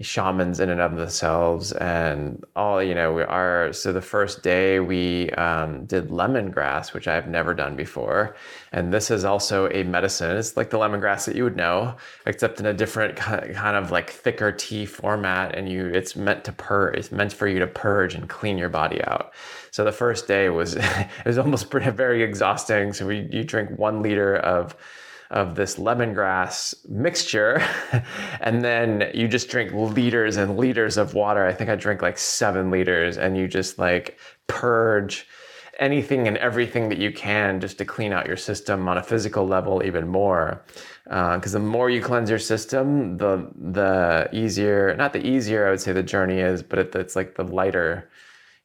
shamans 0.00 0.60
in 0.60 0.68
and 0.68 0.80
of 0.80 0.96
themselves 0.96 1.72
and 1.72 2.44
all 2.54 2.82
you 2.82 2.94
know 2.94 3.14
we 3.14 3.22
are 3.22 3.72
so 3.72 3.92
the 3.92 4.02
first 4.02 4.42
day 4.42 4.78
we 4.78 5.30
um, 5.30 5.86
did 5.86 6.08
lemongrass 6.08 6.92
which 6.92 7.08
i've 7.08 7.28
never 7.28 7.54
done 7.54 7.76
before. 7.76 8.36
And 8.72 8.92
this 8.92 9.10
is 9.10 9.24
also 9.24 9.68
a 9.70 9.82
medicine. 9.84 10.36
It's 10.36 10.56
like 10.56 10.70
the 10.70 10.78
lemongrass 10.78 11.26
that 11.26 11.36
you 11.36 11.44
would 11.44 11.56
know 11.56 11.96
except 12.26 12.60
in 12.60 12.66
a 12.66 12.74
different 12.74 13.16
kind 13.16 13.76
of 13.76 13.90
like 13.90 14.10
thicker 14.10 14.52
tea 14.52 14.86
format. 14.86 15.54
And 15.54 15.68
you 15.68 15.86
it's 15.86 16.16
meant 16.16 16.44
to 16.44 16.52
purge 16.52 16.96
it's 16.96 17.12
meant 17.12 17.32
for 17.32 17.48
you 17.48 17.58
to 17.58 17.66
purge 17.66 18.14
and 18.14 18.28
clean 18.28 18.58
your 18.58 18.68
body 18.68 19.02
out. 19.04 19.32
So 19.70 19.84
the 19.84 19.92
first 19.92 20.26
day 20.26 20.48
was 20.48 20.76
it 20.76 21.08
was 21.24 21.38
almost 21.38 21.70
pretty, 21.70 21.90
very 21.90 22.22
exhausting. 22.22 22.92
So 22.92 23.06
we 23.06 23.28
you 23.30 23.44
drink 23.44 23.70
one 23.78 24.02
liter 24.02 24.36
of 24.36 24.76
of 25.30 25.54
this 25.54 25.76
lemongrass 25.76 26.74
mixture. 26.88 27.62
and 28.40 28.64
then 28.64 29.10
you 29.14 29.28
just 29.28 29.48
drink 29.48 29.72
liters 29.72 30.36
and 30.36 30.56
liters 30.56 30.96
of 30.96 31.14
water. 31.14 31.46
I 31.46 31.52
think 31.52 31.70
I 31.70 31.76
drink 31.76 32.02
like 32.02 32.18
seven 32.18 32.70
liters, 32.70 33.18
and 33.18 33.36
you 33.36 33.48
just 33.48 33.78
like 33.78 34.18
purge 34.46 35.26
anything 35.78 36.26
and 36.26 36.36
everything 36.38 36.88
that 36.88 36.98
you 36.98 37.12
can 37.12 37.60
just 37.60 37.78
to 37.78 37.84
clean 37.84 38.12
out 38.12 38.26
your 38.26 38.36
system 38.36 38.88
on 38.88 38.96
a 38.96 39.02
physical 39.02 39.46
level 39.46 39.82
even 39.84 40.08
more. 40.08 40.64
Because 41.04 41.54
uh, 41.54 41.58
the 41.58 41.64
more 41.64 41.90
you 41.90 42.00
cleanse 42.02 42.30
your 42.30 42.38
system, 42.38 43.16
the 43.18 43.48
the 43.54 44.28
easier, 44.32 44.94
not 44.96 45.12
the 45.12 45.24
easier 45.24 45.66
I 45.66 45.70
would 45.70 45.80
say 45.80 45.92
the 45.92 46.02
journey 46.02 46.38
is, 46.38 46.62
but 46.62 46.78
it, 46.78 46.94
it's 46.94 47.16
like 47.16 47.34
the 47.34 47.44
lighter. 47.44 48.08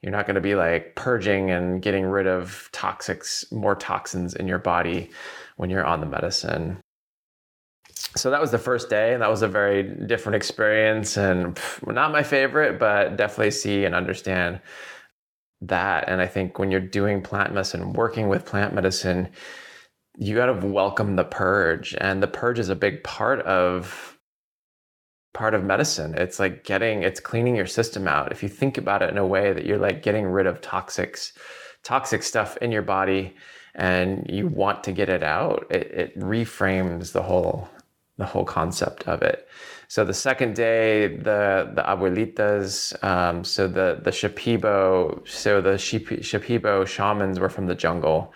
You're 0.01 0.11
not 0.11 0.25
going 0.25 0.35
to 0.35 0.41
be 0.41 0.55
like 0.55 0.95
purging 0.95 1.51
and 1.51 1.79
getting 1.79 2.05
rid 2.05 2.25
of 2.25 2.69
toxics, 2.73 3.51
more 3.51 3.75
toxins 3.75 4.33
in 4.33 4.47
your 4.47 4.57
body 4.57 5.11
when 5.61 5.69
you're 5.69 5.85
on 5.85 5.99
the 5.99 6.07
medicine. 6.07 6.81
So 8.15 8.31
that 8.31 8.41
was 8.41 8.49
the 8.49 8.57
first 8.57 8.89
day, 8.89 9.13
and 9.13 9.21
that 9.21 9.29
was 9.29 9.43
a 9.43 9.47
very 9.47 9.83
different 9.83 10.35
experience, 10.35 11.17
and 11.17 11.55
not 11.85 12.11
my 12.11 12.23
favorite, 12.23 12.79
but 12.79 13.15
definitely 13.15 13.51
see 13.51 13.85
and 13.85 13.93
understand 13.93 14.59
that. 15.61 16.05
And 16.09 16.19
I 16.19 16.25
think 16.25 16.57
when 16.57 16.71
you're 16.71 16.81
doing 16.81 17.21
plant 17.21 17.53
medicine, 17.53 17.93
working 17.93 18.27
with 18.27 18.43
plant 18.43 18.73
medicine, 18.73 19.29
you 20.17 20.35
got 20.35 20.47
to 20.47 20.65
welcome 20.65 21.15
the 21.15 21.25
purge, 21.25 21.95
and 22.01 22.23
the 22.23 22.27
purge 22.27 22.57
is 22.57 22.69
a 22.69 22.75
big 22.75 23.03
part 23.03 23.41
of 23.41 24.17
part 25.35 25.53
of 25.53 25.63
medicine. 25.63 26.15
It's 26.15 26.39
like 26.39 26.63
getting, 26.63 27.03
it's 27.03 27.19
cleaning 27.19 27.55
your 27.55 27.67
system 27.67 28.07
out. 28.07 28.31
If 28.31 28.41
you 28.41 28.49
think 28.49 28.79
about 28.79 29.03
it 29.03 29.11
in 29.11 29.19
a 29.19 29.27
way 29.27 29.53
that 29.53 29.65
you're 29.65 29.77
like 29.77 30.01
getting 30.01 30.25
rid 30.25 30.47
of 30.47 30.59
toxics, 30.59 31.33
toxic 31.83 32.23
stuff 32.23 32.57
in 32.57 32.71
your 32.71 32.81
body 32.81 33.35
and 33.75 34.25
you 34.29 34.47
want 34.47 34.83
to 34.83 34.91
get 34.91 35.09
it 35.09 35.23
out, 35.23 35.65
it, 35.69 35.87
it 35.91 36.19
reframes 36.19 37.11
the 37.13 37.23
whole 37.23 37.69
the 38.17 38.25
whole 38.25 38.45
concept 38.45 39.07
of 39.07 39.21
it. 39.23 39.47
So 39.87 40.05
the 40.05 40.13
second 40.13 40.55
day, 40.55 41.17
the 41.17 41.71
the 41.73 41.81
abuelitas, 41.81 43.01
um, 43.03 43.43
so 43.43 43.67
the 43.67 43.99
the 44.01 44.11
Shipibo, 44.11 45.27
so 45.27 45.59
the 45.61 45.71
Shipibo 45.71 46.87
shamans 46.87 47.39
were 47.39 47.49
from 47.49 47.67
the 47.67 47.75
jungle, 47.75 48.33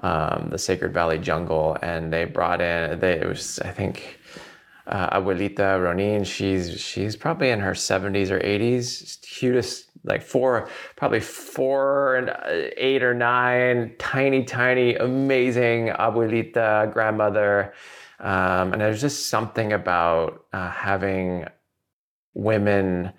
um, 0.00 0.48
the 0.50 0.58
Sacred 0.58 0.92
Valley 0.92 1.18
jungle, 1.18 1.76
and 1.82 2.12
they 2.12 2.24
brought 2.24 2.60
in. 2.60 2.98
They 3.00 3.12
it 3.12 3.26
was 3.26 3.58
I 3.60 3.70
think 3.70 4.18
uh, 4.86 5.18
abuelita 5.18 5.82
Ronin. 5.82 6.24
She's 6.24 6.78
she's 6.80 7.16
probably 7.16 7.50
in 7.50 7.60
her 7.60 7.74
seventies 7.74 8.30
or 8.30 8.40
eighties. 8.44 9.18
Cutest 9.22 9.87
like 10.04 10.22
four, 10.22 10.68
probably 10.96 11.20
four 11.20 12.16
and 12.16 12.30
uh, 12.30 12.70
eight 12.76 13.02
or 13.02 13.14
nine, 13.14 13.94
tiny, 13.98 14.44
tiny, 14.44 14.94
amazing 14.94 15.88
abuelita 15.88 16.92
grandmother. 16.92 17.72
Um, 18.20 18.72
and 18.72 18.80
there's 18.80 19.00
just 19.00 19.28
something 19.28 19.72
about 19.72 20.44
uh, 20.52 20.70
having 20.70 21.46
women 22.34 23.12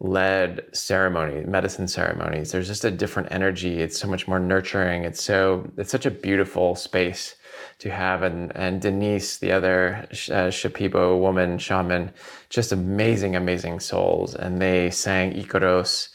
led 0.00 0.64
ceremony 0.72 1.44
medicine 1.44 1.86
ceremonies. 1.86 2.52
There's 2.52 2.66
just 2.66 2.84
a 2.84 2.90
different 2.90 3.28
energy. 3.30 3.80
It's 3.80 3.98
so 3.98 4.08
much 4.08 4.26
more 4.26 4.38
nurturing. 4.38 5.04
It's 5.04 5.22
so 5.22 5.70
it's 5.76 5.90
such 5.90 6.06
a 6.06 6.10
beautiful 6.10 6.74
space 6.74 7.36
to 7.78 7.90
have. 7.90 8.22
And 8.22 8.54
and 8.56 8.80
denise 8.80 9.38
the 9.38 9.52
other 9.52 10.06
uh, 10.10 10.50
shipibo 10.50 11.18
woman 11.18 11.58
shaman 11.58 12.12
just 12.48 12.72
amazing 12.72 13.36
amazing 13.36 13.80
souls. 13.80 14.34
And 14.34 14.60
they 14.60 14.90
sang 14.90 15.32
icaros 15.32 16.08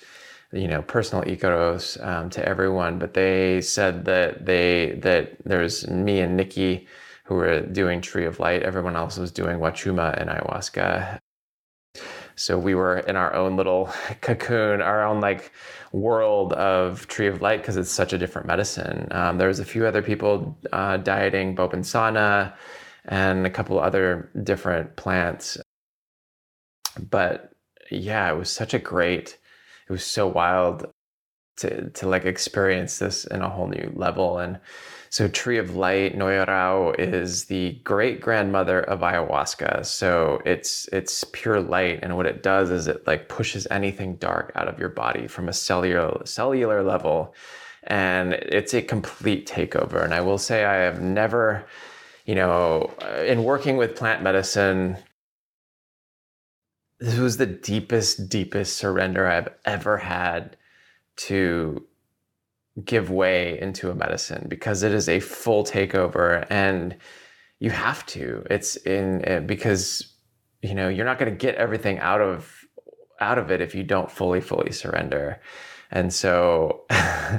you 0.51 0.67
know 0.67 0.81
personal 0.83 1.23
icaros 1.25 2.03
um, 2.05 2.29
to 2.31 2.47
everyone. 2.47 2.99
But 2.99 3.13
they 3.13 3.61
said 3.61 4.05
that 4.05 4.45
they 4.45 4.99
that 5.01 5.37
there's 5.45 5.87
me 5.87 6.19
and 6.19 6.37
nikki 6.37 6.87
who 7.25 7.35
were 7.35 7.61
doing 7.61 8.01
tree 8.01 8.25
of 8.25 8.39
light. 8.39 8.63
Everyone 8.63 8.95
else 8.95 9.17
was 9.17 9.31
doing 9.31 9.57
wachuma 9.57 10.19
and 10.19 10.29
ayahuasca. 10.29 11.19
So 12.35 12.59
we 12.59 12.75
were 12.75 12.99
in 12.99 13.15
our 13.15 13.33
own 13.33 13.55
little 13.55 13.85
cocoon 14.21 14.81
our 14.81 15.05
own 15.05 15.21
like 15.21 15.51
world 15.95 16.53
of 16.53 17.07
tree 17.07 17.27
of 17.27 17.41
light 17.41 17.61
because 17.61 17.77
it's 17.77 17.91
such 17.91 18.13
a 18.13 18.17
different 18.17 18.47
medicine. 18.47 19.07
Um, 19.11 19.37
there 19.37 19.47
was 19.47 19.59
a 19.59 19.65
few 19.65 19.85
other 19.85 20.01
people 20.01 20.57
uh, 20.73 20.97
dieting 20.97 21.55
bobinsana 21.55 22.53
and 23.05 23.45
a 23.45 23.49
couple 23.49 23.79
other 23.79 24.29
different 24.43 24.95
plants. 24.95 25.57
But 26.99 27.55
yeah 27.91 28.31
it 28.31 28.37
was 28.37 28.49
such 28.49 28.73
a 28.73 28.79
great 28.79 29.37
it 29.87 29.91
was 29.91 30.03
so 30.03 30.27
wild 30.27 30.91
to 31.57 31.89
to 31.89 32.07
like 32.07 32.25
experience 32.25 32.99
this 32.99 33.25
in 33.25 33.41
a 33.41 33.49
whole 33.49 33.67
new 33.67 33.91
level. 33.95 34.39
And 34.39 34.59
so 35.09 35.27
Tree 35.27 35.57
of 35.57 35.75
Light, 35.75 36.17
Noyorao, 36.17 36.99
is 36.99 37.45
the 37.45 37.79
great 37.83 38.19
grandmother 38.19 38.81
of 38.81 38.99
ayahuasca. 38.99 39.85
So 39.85 40.41
it's 40.45 40.87
it's 40.91 41.23
pure 41.31 41.61
light, 41.61 41.99
and 42.03 42.17
what 42.17 42.25
it 42.25 42.43
does 42.43 42.71
is 42.71 42.87
it 42.87 43.05
like 43.07 43.29
pushes 43.29 43.67
anything 43.71 44.15
dark 44.15 44.51
out 44.55 44.67
of 44.67 44.79
your 44.79 44.89
body 44.89 45.27
from 45.27 45.47
a 45.47 45.53
cellular 45.53 46.21
cellular 46.25 46.83
level, 46.83 47.33
and 47.83 48.33
it's 48.33 48.73
a 48.73 48.81
complete 48.81 49.47
takeover. 49.47 50.03
And 50.03 50.13
I 50.13 50.21
will 50.21 50.37
say 50.37 50.65
I 50.65 50.75
have 50.75 51.01
never, 51.01 51.65
you 52.25 52.35
know, 52.35 52.93
uh, 53.01 53.23
in 53.23 53.43
working 53.43 53.77
with 53.77 53.95
plant 53.95 54.21
medicine 54.21 54.97
this 56.99 57.17
was 57.17 57.37
the 57.37 57.45
deepest, 57.45 58.29
deepest 58.29 58.77
surrender 58.77 59.27
I've 59.27 59.49
ever 59.65 59.97
had 59.97 60.57
to 61.17 61.85
give 62.83 63.09
way 63.09 63.59
into 63.59 63.89
a 63.89 63.95
medicine 63.95 64.47
because 64.49 64.83
it 64.83 64.91
is 64.91 65.07
a 65.07 65.19
full 65.19 65.63
takeover 65.63 66.45
and 66.49 66.95
you 67.59 67.69
have 67.69 68.05
to. 68.07 68.45
It's 68.49 68.75
in 68.75 69.23
eh, 69.25 69.39
because 69.39 70.13
you 70.61 70.75
know 70.75 70.89
you're 70.89 71.05
not 71.05 71.19
going 71.19 71.31
to 71.31 71.37
get 71.37 71.55
everything 71.55 71.99
out 71.99 72.21
of 72.21 72.65
out 73.19 73.37
of 73.37 73.49
it 73.49 73.61
if 73.61 73.75
you 73.75 73.83
don't 73.83 74.11
fully 74.11 74.41
fully 74.41 74.71
surrender. 74.71 75.39
And 75.91 76.13
so 76.13 76.85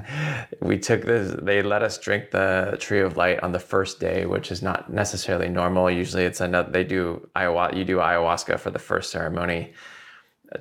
we 0.63 0.79
took 0.79 1.03
this, 1.03 1.35
they 1.43 1.63
let 1.63 1.83
us 1.83 1.99
drink 1.99 2.31
the 2.31 2.77
tree 2.81 3.01
of 3.01 3.17
light 3.17 3.43
on 3.43 3.53
the 3.53 3.59
first 3.59 4.01
day, 4.01 4.25
which 4.25 4.51
is 4.51 4.63
not 4.63 4.91
necessarily 4.91 5.49
normal. 5.49 5.91
Usually 5.91 6.25
it's 6.25 6.41
another, 6.41 6.71
they 6.71 6.85
do 6.85 7.29
ayahuasca, 7.37 7.77
you 7.77 7.85
do 7.85 7.97
ayahuasca 7.97 8.59
for 8.61 8.71
the 8.71 8.79
first 8.79 9.11
ceremony 9.11 9.75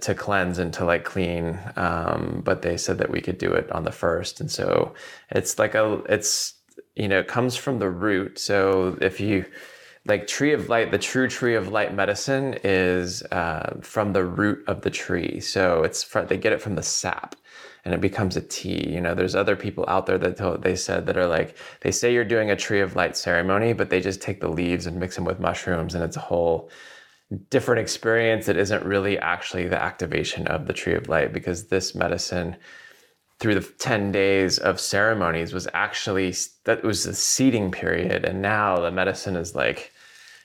to 0.01 0.15
cleanse 0.15 0.57
and 0.57 0.73
to 0.73 0.85
like 0.85 1.03
clean. 1.03 1.59
Um, 1.75 2.41
but 2.43 2.61
they 2.61 2.77
said 2.77 2.97
that 2.97 3.09
we 3.09 3.21
could 3.21 3.37
do 3.37 3.53
it 3.53 3.71
on 3.71 3.83
the 3.83 3.91
first. 3.91 4.39
And 4.39 4.49
so 4.51 4.93
it's 5.31 5.59
like 5.59 5.75
a, 5.75 6.01
it's, 6.09 6.53
you 6.95 7.07
know, 7.07 7.19
it 7.19 7.27
comes 7.27 7.55
from 7.55 7.79
the 7.79 7.89
root. 7.89 8.39
So 8.39 8.97
if 9.01 9.19
you, 9.19 9.45
like 10.07 10.27
tree 10.27 10.53
of 10.53 10.69
light 10.69 10.91
the 10.91 10.97
true 10.97 11.27
tree 11.27 11.55
of 11.55 11.69
light 11.69 11.93
medicine 11.93 12.55
is 12.63 13.23
uh, 13.23 13.77
from 13.81 14.13
the 14.13 14.23
root 14.23 14.63
of 14.67 14.81
the 14.81 14.89
tree 14.89 15.39
so 15.39 15.83
it's 15.83 16.03
they 16.27 16.37
get 16.37 16.53
it 16.53 16.61
from 16.61 16.75
the 16.75 16.83
sap 16.83 17.35
and 17.83 17.93
it 17.93 18.01
becomes 18.01 18.37
a 18.37 18.41
tea 18.41 18.87
you 18.87 19.01
know 19.01 19.15
there's 19.15 19.35
other 19.35 19.55
people 19.55 19.85
out 19.87 20.05
there 20.05 20.17
that 20.17 20.61
they 20.61 20.75
said 20.75 21.05
that 21.05 21.17
are 21.17 21.27
like 21.27 21.57
they 21.81 21.91
say 21.91 22.13
you're 22.13 22.23
doing 22.23 22.51
a 22.51 22.55
tree 22.55 22.81
of 22.81 22.95
light 22.95 23.17
ceremony 23.17 23.73
but 23.73 23.89
they 23.89 23.99
just 23.99 24.21
take 24.21 24.41
the 24.41 24.47
leaves 24.47 24.85
and 24.85 24.99
mix 24.99 25.15
them 25.15 25.25
with 25.25 25.39
mushrooms 25.39 25.95
and 25.95 26.03
it's 26.03 26.17
a 26.17 26.21
whole 26.21 26.69
different 27.49 27.81
experience 27.81 28.45
that 28.45 28.57
isn't 28.57 28.85
really 28.85 29.17
actually 29.17 29.67
the 29.67 29.81
activation 29.81 30.47
of 30.47 30.67
the 30.67 30.73
tree 30.73 30.93
of 30.93 31.09
light 31.09 31.33
because 31.33 31.67
this 31.67 31.95
medicine 31.95 32.55
through 33.39 33.55
the 33.55 33.61
10 33.79 34.11
days 34.11 34.57
of 34.59 34.79
ceremonies 34.79 35.53
was 35.53 35.67
actually 35.73 36.33
that 36.63 36.83
was 36.83 37.03
the 37.03 37.13
seeding 37.13 37.71
period. 37.71 38.23
And 38.23 38.41
now 38.41 38.79
the 38.79 38.91
medicine 38.91 39.35
is 39.35 39.55
like 39.55 39.91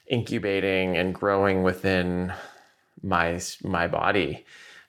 incubating 0.08 0.96
and 0.96 1.14
growing 1.14 1.62
within 1.62 2.32
my 3.02 3.40
my 3.62 3.86
body 3.86 4.44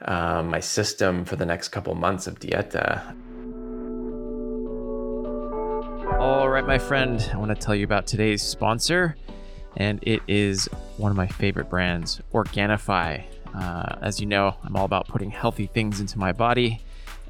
um, 0.06 0.50
my 0.50 0.60
system 0.60 1.24
for 1.26 1.36
the 1.36 1.46
next 1.46 1.70
couple 1.70 1.94
months 1.94 2.26
of 2.26 2.40
dieta. 2.40 3.16
All 6.20 6.50
right 6.50 6.66
my 6.66 6.78
friend 6.78 7.30
i 7.34 7.38
want 7.38 7.50
to 7.50 7.56
tell 7.56 7.74
you 7.74 7.84
about 7.84 8.06
today's 8.06 8.42
sponsor 8.42 9.16
and 9.78 10.00
it 10.04 10.22
is 10.28 10.68
one 10.98 11.12
of 11.12 11.18
my 11.18 11.28
favorite 11.28 11.70
brands 11.70 12.22
organifi 12.34 13.24
uh, 13.56 13.96
as 14.02 14.20
you 14.20 14.26
know 14.26 14.56
i'm 14.64 14.76
all 14.76 14.86
about 14.86 15.08
putting 15.08 15.32
healthy 15.32 15.68
things 15.68 16.00
into 16.00 16.18
my 16.18 16.32
body 16.32 16.82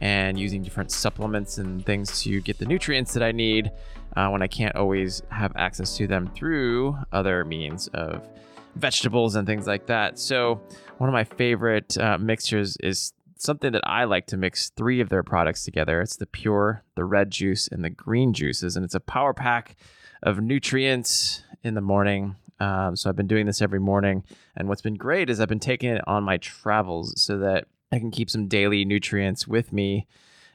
and 0.01 0.39
using 0.39 0.63
different 0.63 0.91
supplements 0.91 1.59
and 1.59 1.85
things 1.85 2.21
to 2.23 2.41
get 2.41 2.57
the 2.57 2.65
nutrients 2.65 3.13
that 3.13 3.21
I 3.21 3.31
need 3.31 3.71
uh, 4.15 4.29
when 4.29 4.41
I 4.41 4.47
can't 4.47 4.75
always 4.75 5.21
have 5.29 5.53
access 5.55 5.95
to 5.97 6.07
them 6.07 6.29
through 6.35 6.97
other 7.11 7.45
means 7.45 7.87
of 7.89 8.27
vegetables 8.75 9.35
and 9.35 9.45
things 9.45 9.67
like 9.67 9.85
that. 9.85 10.17
So, 10.17 10.59
one 10.97 11.07
of 11.07 11.13
my 11.13 11.23
favorite 11.23 11.97
uh, 11.97 12.17
mixtures 12.17 12.77
is 12.77 13.13
something 13.37 13.71
that 13.71 13.81
I 13.85 14.03
like 14.03 14.27
to 14.27 14.37
mix 14.37 14.69
three 14.69 15.01
of 15.01 15.09
their 15.09 15.23
products 15.23 15.63
together. 15.63 16.01
It's 16.01 16.17
the 16.17 16.25
pure, 16.25 16.83
the 16.95 17.05
red 17.05 17.31
juice, 17.31 17.67
and 17.67 17.83
the 17.83 17.89
green 17.89 18.33
juices, 18.33 18.75
and 18.75 18.83
it's 18.83 18.95
a 18.95 18.99
power 18.99 19.33
pack 19.33 19.75
of 20.23 20.41
nutrients 20.41 21.43
in 21.63 21.73
the 21.73 21.81
morning. 21.81 22.35
Um, 22.59 22.95
so 22.95 23.09
I've 23.09 23.15
been 23.15 23.27
doing 23.27 23.45
this 23.45 23.61
every 23.61 23.79
morning, 23.79 24.23
and 24.55 24.67
what's 24.67 24.81
been 24.81 24.95
great 24.95 25.29
is 25.29 25.39
I've 25.39 25.49
been 25.49 25.59
taking 25.59 25.89
it 25.89 26.01
on 26.07 26.23
my 26.23 26.37
travels 26.37 27.19
so 27.19 27.39
that 27.39 27.65
I 27.91 27.99
can 27.99 28.11
keep 28.11 28.29
some 28.29 28.47
daily 28.47 28.85
nutrients 28.85 29.47
with 29.47 29.73
me, 29.73 30.07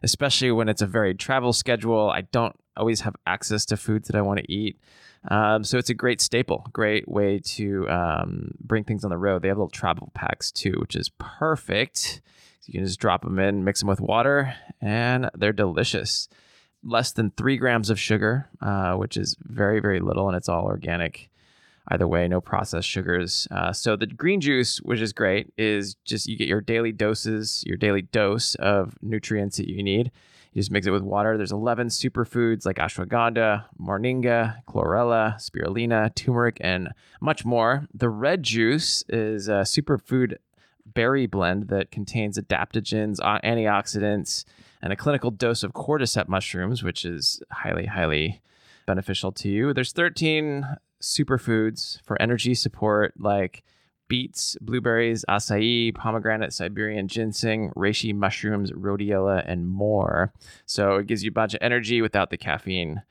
especially 0.02 0.52
when 0.52 0.68
it's 0.68 0.82
a 0.82 0.86
very 0.86 1.14
travel 1.14 1.52
schedule. 1.52 2.10
I 2.10 2.22
don't 2.22 2.54
always 2.76 3.00
have 3.00 3.16
access 3.26 3.64
to 3.66 3.76
foods 3.76 4.08
that 4.08 4.16
I 4.16 4.22
want 4.22 4.40
to 4.40 4.52
eat. 4.52 4.78
Um, 5.28 5.64
so 5.64 5.78
it's 5.78 5.90
a 5.90 5.94
great 5.94 6.20
staple, 6.20 6.66
great 6.72 7.08
way 7.08 7.40
to 7.40 7.88
um, 7.88 8.52
bring 8.60 8.84
things 8.84 9.02
on 9.02 9.10
the 9.10 9.18
road. 9.18 9.42
They 9.42 9.48
have 9.48 9.56
little 9.56 9.68
travel 9.68 10.12
packs 10.14 10.52
too, 10.52 10.76
which 10.78 10.94
is 10.94 11.10
perfect. 11.18 12.20
You 12.66 12.74
can 12.74 12.84
just 12.84 13.00
drop 13.00 13.22
them 13.22 13.38
in, 13.38 13.64
mix 13.64 13.80
them 13.80 13.88
with 13.88 14.00
water, 14.00 14.54
and 14.80 15.30
they're 15.34 15.52
delicious. 15.52 16.28
Less 16.86 17.12
than 17.12 17.32
three 17.32 17.56
grams 17.56 17.90
of 17.90 17.98
sugar, 17.98 18.48
uh, 18.60 18.94
which 18.94 19.16
is 19.16 19.36
very, 19.40 19.80
very 19.80 19.98
little, 19.98 20.28
and 20.28 20.36
it's 20.36 20.48
all 20.48 20.64
organic 20.64 21.28
either 21.88 22.06
way, 22.06 22.26
no 22.28 22.40
processed 22.40 22.88
sugars. 22.88 23.46
Uh, 23.50 23.72
so 23.72 23.96
the 23.96 24.06
green 24.06 24.40
juice, 24.40 24.78
which 24.78 25.00
is 25.00 25.12
great, 25.12 25.52
is 25.56 25.94
just 26.04 26.26
you 26.26 26.36
get 26.36 26.48
your 26.48 26.60
daily 26.60 26.92
doses, 26.92 27.62
your 27.66 27.76
daily 27.76 28.02
dose 28.02 28.54
of 28.56 28.96
nutrients 29.02 29.56
that 29.56 29.68
you 29.68 29.82
need. 29.82 30.10
You 30.52 30.60
just 30.60 30.70
mix 30.70 30.86
it 30.86 30.90
with 30.90 31.02
water. 31.02 31.36
There's 31.36 31.52
11 31.52 31.88
superfoods 31.88 32.64
like 32.64 32.76
ashwagandha, 32.76 33.66
moringa, 33.80 34.64
chlorella, 34.66 35.36
spirulina, 35.36 36.14
turmeric, 36.14 36.56
and 36.60 36.88
much 37.20 37.44
more. 37.44 37.86
The 37.92 38.08
red 38.08 38.42
juice 38.42 39.04
is 39.08 39.48
a 39.48 39.62
superfood 39.62 40.36
berry 40.86 41.26
blend 41.26 41.68
that 41.68 41.90
contains 41.90 42.38
adaptogens, 42.38 43.18
antioxidants, 43.18 44.44
and 44.86 44.92
a 44.92 44.96
clinical 44.96 45.32
dose 45.32 45.64
of 45.64 45.72
cordyceps 45.72 46.28
mushrooms, 46.28 46.84
which 46.84 47.04
is 47.04 47.42
highly, 47.50 47.86
highly 47.86 48.40
beneficial 48.86 49.32
to 49.32 49.48
you. 49.48 49.74
There's 49.74 49.90
13 49.90 50.64
superfoods 51.02 52.00
for 52.04 52.22
energy 52.22 52.54
support 52.54 53.12
like 53.18 53.64
beets, 54.06 54.56
blueberries, 54.60 55.24
acai, 55.28 55.92
pomegranate, 55.92 56.52
Siberian 56.52 57.08
ginseng, 57.08 57.72
reishi 57.74 58.14
mushrooms, 58.14 58.70
rhodiola, 58.70 59.42
and 59.44 59.68
more. 59.68 60.32
So 60.66 60.98
it 60.98 61.08
gives 61.08 61.24
you 61.24 61.30
a 61.30 61.32
bunch 61.32 61.54
of 61.54 61.58
energy 61.62 62.00
without 62.00 62.30
the 62.30 62.38
caffeine. 62.38 63.02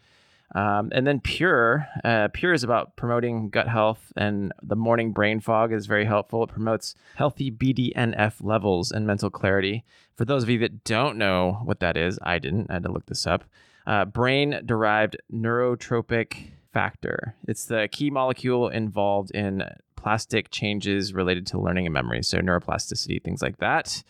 Um, 0.53 0.89
and 0.93 1.07
then 1.07 1.19
Pure, 1.19 1.87
uh, 2.03 2.29
Pure 2.31 2.53
is 2.53 2.63
about 2.63 2.95
promoting 2.95 3.49
gut 3.49 3.67
health, 3.67 4.13
and 4.15 4.53
the 4.61 4.75
morning 4.75 5.11
brain 5.11 5.39
fog 5.39 5.73
is 5.73 5.85
very 5.85 6.05
helpful. 6.05 6.43
It 6.43 6.49
promotes 6.49 6.95
healthy 7.15 7.51
BDNF 7.51 8.43
levels 8.43 8.91
and 8.91 9.07
mental 9.07 9.29
clarity. 9.29 9.83
For 10.15 10.25
those 10.25 10.43
of 10.43 10.49
you 10.49 10.59
that 10.59 10.83
don't 10.83 11.17
know 11.17 11.61
what 11.63 11.79
that 11.79 11.97
is, 11.97 12.19
I 12.21 12.39
didn't. 12.39 12.69
I 12.69 12.73
had 12.73 12.83
to 12.83 12.91
look 12.91 13.07
this 13.07 13.25
up. 13.25 13.43
Uh, 13.87 14.05
brain 14.05 14.61
derived 14.65 15.17
neurotrophic 15.31 16.51
factor. 16.71 17.35
It's 17.47 17.65
the 17.65 17.87
key 17.91 18.09
molecule 18.09 18.69
involved 18.69 19.31
in 19.31 19.63
plastic 19.95 20.51
changes 20.51 21.13
related 21.13 21.47
to 21.47 21.59
learning 21.59 21.87
and 21.87 21.93
memory, 21.93 22.21
so 22.23 22.39
neuroplasticity, 22.39 23.23
things 23.23 23.41
like 23.41 23.57
that. 23.57 24.03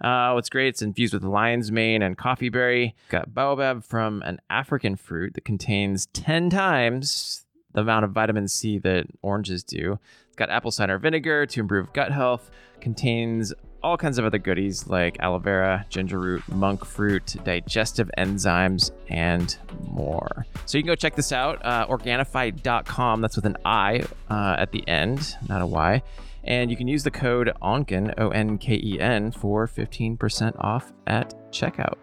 Uh, 0.00 0.32
what's 0.32 0.48
great, 0.48 0.68
it's 0.68 0.82
infused 0.82 1.12
with 1.12 1.22
lion's 1.22 1.70
mane 1.70 2.02
and 2.02 2.16
coffee 2.16 2.48
berry. 2.48 2.94
Got 3.08 3.34
baobab 3.34 3.84
from 3.84 4.22
an 4.22 4.40
African 4.48 4.96
fruit 4.96 5.34
that 5.34 5.44
contains 5.44 6.06
10 6.06 6.50
times 6.50 7.44
the 7.72 7.82
amount 7.82 8.04
of 8.04 8.12
vitamin 8.12 8.48
C 8.48 8.78
that 8.78 9.06
oranges 9.22 9.62
do. 9.62 9.98
It's 10.26 10.36
got 10.36 10.50
apple 10.50 10.70
cider 10.70 10.98
vinegar 10.98 11.46
to 11.46 11.60
improve 11.60 11.92
gut 11.92 12.12
health. 12.12 12.50
Contains 12.80 13.52
all 13.82 13.96
kinds 13.96 14.18
of 14.18 14.24
other 14.24 14.38
goodies 14.38 14.86
like 14.86 15.18
aloe 15.20 15.38
vera, 15.38 15.86
ginger 15.88 16.18
root, 16.18 16.46
monk 16.48 16.84
fruit, 16.84 17.36
digestive 17.44 18.10
enzymes, 18.18 18.90
and 19.08 19.56
more. 19.90 20.46
So 20.66 20.78
you 20.78 20.82
can 20.84 20.88
go 20.88 20.94
check 20.94 21.14
this 21.14 21.32
out, 21.32 21.64
uh, 21.64 21.86
Organifi.com. 21.86 23.20
That's 23.20 23.36
with 23.36 23.46
an 23.46 23.56
I 23.64 24.04
uh, 24.28 24.56
at 24.58 24.72
the 24.72 24.86
end, 24.88 25.36
not 25.48 25.62
a 25.62 25.66
Y. 25.66 26.02
And 26.44 26.70
you 26.70 26.76
can 26.76 26.88
use 26.88 27.04
the 27.04 27.10
code 27.10 27.52
ONKEN, 27.60 28.14
O 28.18 28.30
N 28.30 28.58
K 28.58 28.74
E 28.74 28.98
N, 29.00 29.30
for 29.30 29.66
15% 29.66 30.52
off 30.58 30.92
at 31.06 31.34
checkout. 31.52 31.98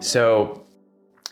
So, 0.00 0.64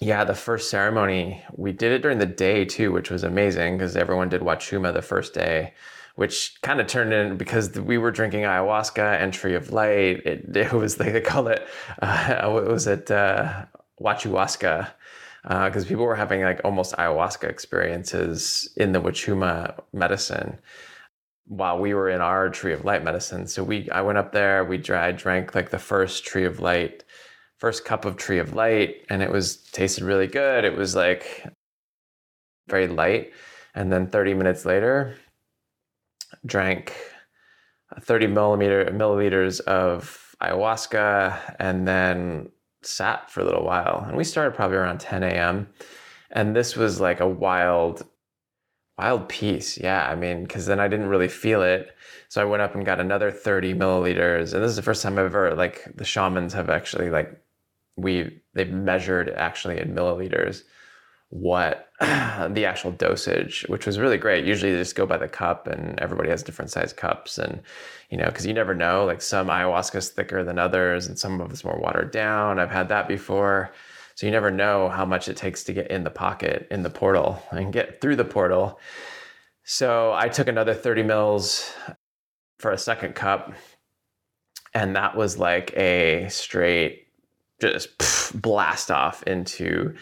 yeah, 0.01 0.25
the 0.25 0.35
first 0.35 0.71
ceremony, 0.71 1.43
we 1.55 1.73
did 1.73 1.93
it 1.93 2.03
during 2.03 2.19
the 2.19 2.27
day 2.27 2.65
too, 2.65 2.93
which 2.93 3.11
was 3.11 3.25
amazing 3.25 3.79
because 3.79 3.97
everyone 3.97 4.29
did 4.29 4.41
Wachuma 4.41 4.93
the 4.93 5.03
first 5.03 5.35
day 5.35 5.73
which 6.17 6.59
kind 6.63 6.81
of 6.81 6.87
turned 6.87 7.13
in 7.13 7.37
because 7.37 7.79
we 7.79 7.99
were 7.99 8.11
drinking 8.11 8.43
ayahuasca 8.43 9.21
and 9.21 9.33
tree 9.33 9.55
of 9.55 9.71
light. 9.71 10.25
It, 10.27 10.45
it 10.57 10.73
was 10.73 10.99
like 10.99 11.13
they 11.13 11.21
call 11.21 11.47
it 11.49 11.67
uh, 12.03 12.49
what 12.51 12.67
was 12.67 12.87
it 12.87 13.11
uh, 13.11 13.67
because 15.47 15.85
uh, 15.85 15.89
people 15.89 16.05
were 16.05 16.17
having 16.17 16.43
like 16.43 16.61
almost 16.65 16.97
ayahuasca 16.97 17.49
experiences 17.49 18.69
in 18.77 18.91
the 18.91 19.01
wachuma 19.01 19.79
medicine 19.93 20.59
while 21.47 21.79
we 21.79 21.95
were 21.95 22.11
in 22.11 22.21
our 22.21 22.51
tree 22.51 22.73
of 22.73 22.85
light 22.85 23.05
medicine. 23.05 23.47
So 23.47 23.63
we 23.63 23.89
I 23.91 24.01
went 24.01 24.19
up 24.19 24.33
there, 24.33 24.65
we 24.65 24.77
dry, 24.79 25.13
drank 25.13 25.55
like 25.55 25.71
the 25.71 25.79
first 25.79 26.25
tree 26.25 26.45
of 26.45 26.59
light, 26.59 27.05
first 27.59 27.85
cup 27.85 28.05
of 28.05 28.17
tree 28.17 28.41
of 28.41 28.55
light, 28.55 29.07
and 29.09 29.23
it 29.23 29.31
was 29.31 29.57
tasted 29.57 30.03
really 30.03 30.27
good. 30.27 30.65
It 30.65 30.77
was 30.77 30.97
like 30.97 31.47
very 32.69 32.89
light. 32.89 33.33
And 33.75 33.93
then 33.93 34.09
30 34.09 34.35
minutes 34.35 34.65
later, 34.65 35.17
drank 36.45 36.93
30 38.01 38.27
millimeter 38.27 38.87
milliliters 38.87 39.61
of 39.61 40.35
ayahuasca 40.43 41.57
and 41.61 41.87
then 41.87 42.49
sat 42.87 43.31
for 43.31 43.41
a 43.41 43.45
little 43.45 43.65
while. 43.65 44.05
And 44.07 44.17
we 44.17 44.25
started 44.25 44.55
probably 44.55 44.77
around 44.77 45.01
10 45.01 45.23
a.m. 45.23 45.69
And 46.31 46.55
this 46.55 46.77
was 46.77 47.01
like 47.01 47.21
a 47.21 47.29
wild, 47.29 48.07
wild 48.99 49.29
piece. 49.29 49.79
Yeah. 49.79 50.09
I 50.09 50.15
mean, 50.15 50.43
because 50.43 50.67
then 50.67 50.81
I 50.81 50.89
didn't 50.89 51.09
really 51.09 51.29
feel 51.29 51.63
it. 51.63 51.95
So 52.29 52.41
I 52.41 52.45
went 52.45 52.63
up 52.63 52.75
and 52.75 52.85
got 52.85 53.01
another 53.01 53.31
30 53.31 53.75
milliliters. 53.75 54.53
And 54.53 54.63
this 54.63 54.71
is 54.71 54.77
the 54.77 54.83
first 54.83 55.03
time 55.03 55.19
I've 55.19 55.27
ever, 55.27 55.55
like, 55.55 55.85
the 55.95 56.05
shamans 56.05 56.53
have 56.55 56.71
actually, 56.71 57.11
like, 57.11 57.41
we, 57.97 58.41
they've 58.55 58.71
measured 58.71 59.31
actually 59.31 59.81
in 59.81 59.95
milliliters 59.95 60.63
what 61.41 61.89
the 62.01 62.65
actual 62.67 62.93
dosage, 62.93 63.65
which 63.69 63.87
was 63.87 63.99
really 63.99 64.19
great. 64.19 64.45
Usually 64.45 64.73
they 64.73 64.79
just 64.79 64.97
go 64.97 65.07
by 65.07 65.17
the 65.17 65.29
cup 65.29 65.67
and 65.67 65.99
everybody 66.01 66.31
has 66.31 66.43
different 66.43 66.71
size 66.71 66.93
cups. 66.93 67.39
And, 67.39 67.63
you 68.11 68.17
know, 68.17 68.27
because 68.27 68.47
you 68.47 68.55
never 68.55 68.75
know, 68.75 69.05
like 69.05 69.23
some 69.23 69.49
ayahuasca 69.49 69.97
is 69.97 70.09
thicker 70.11 70.45
than 70.45 70.59
others 70.59 71.07
and 71.07 71.19
some 71.19 71.41
of 71.41 71.51
it's 71.51 71.65
more 71.65 71.79
watered 71.79 72.11
down. 72.11 72.59
I've 72.59 72.71
had 72.71 72.89
that 72.89 73.09
before. 73.09 73.73
So 74.15 74.27
you 74.27 74.33
never 74.33 74.51
know 74.51 74.89
how 74.89 75.05
much 75.05 75.29
it 75.29 75.37
takes 75.37 75.65
to 75.65 75.73
get 75.73 75.91
in 75.91 76.05
the 76.05 76.11
pocket, 76.11 76.67
in 76.71 76.83
the 76.83 76.91
portal, 76.91 77.43
and 77.51 77.73
get 77.73 78.01
through 78.01 78.17
the 78.17 78.25
portal. 78.25 78.81
So 79.65 80.13
I 80.15 80.29
took 80.29 80.49
another 80.49 80.75
30 80.75 81.03
mils 81.03 81.75
for 82.59 82.71
a 82.71 82.79
second 82.79 83.15
cup. 83.15 83.53
And 84.75 84.97
that 84.97 85.17
was 85.17 85.39
like 85.39 85.77
a 85.77 86.29
straight 86.29 87.09
just 87.61 87.89
blast 88.41 88.91
off 88.91 89.23
into 89.23 89.95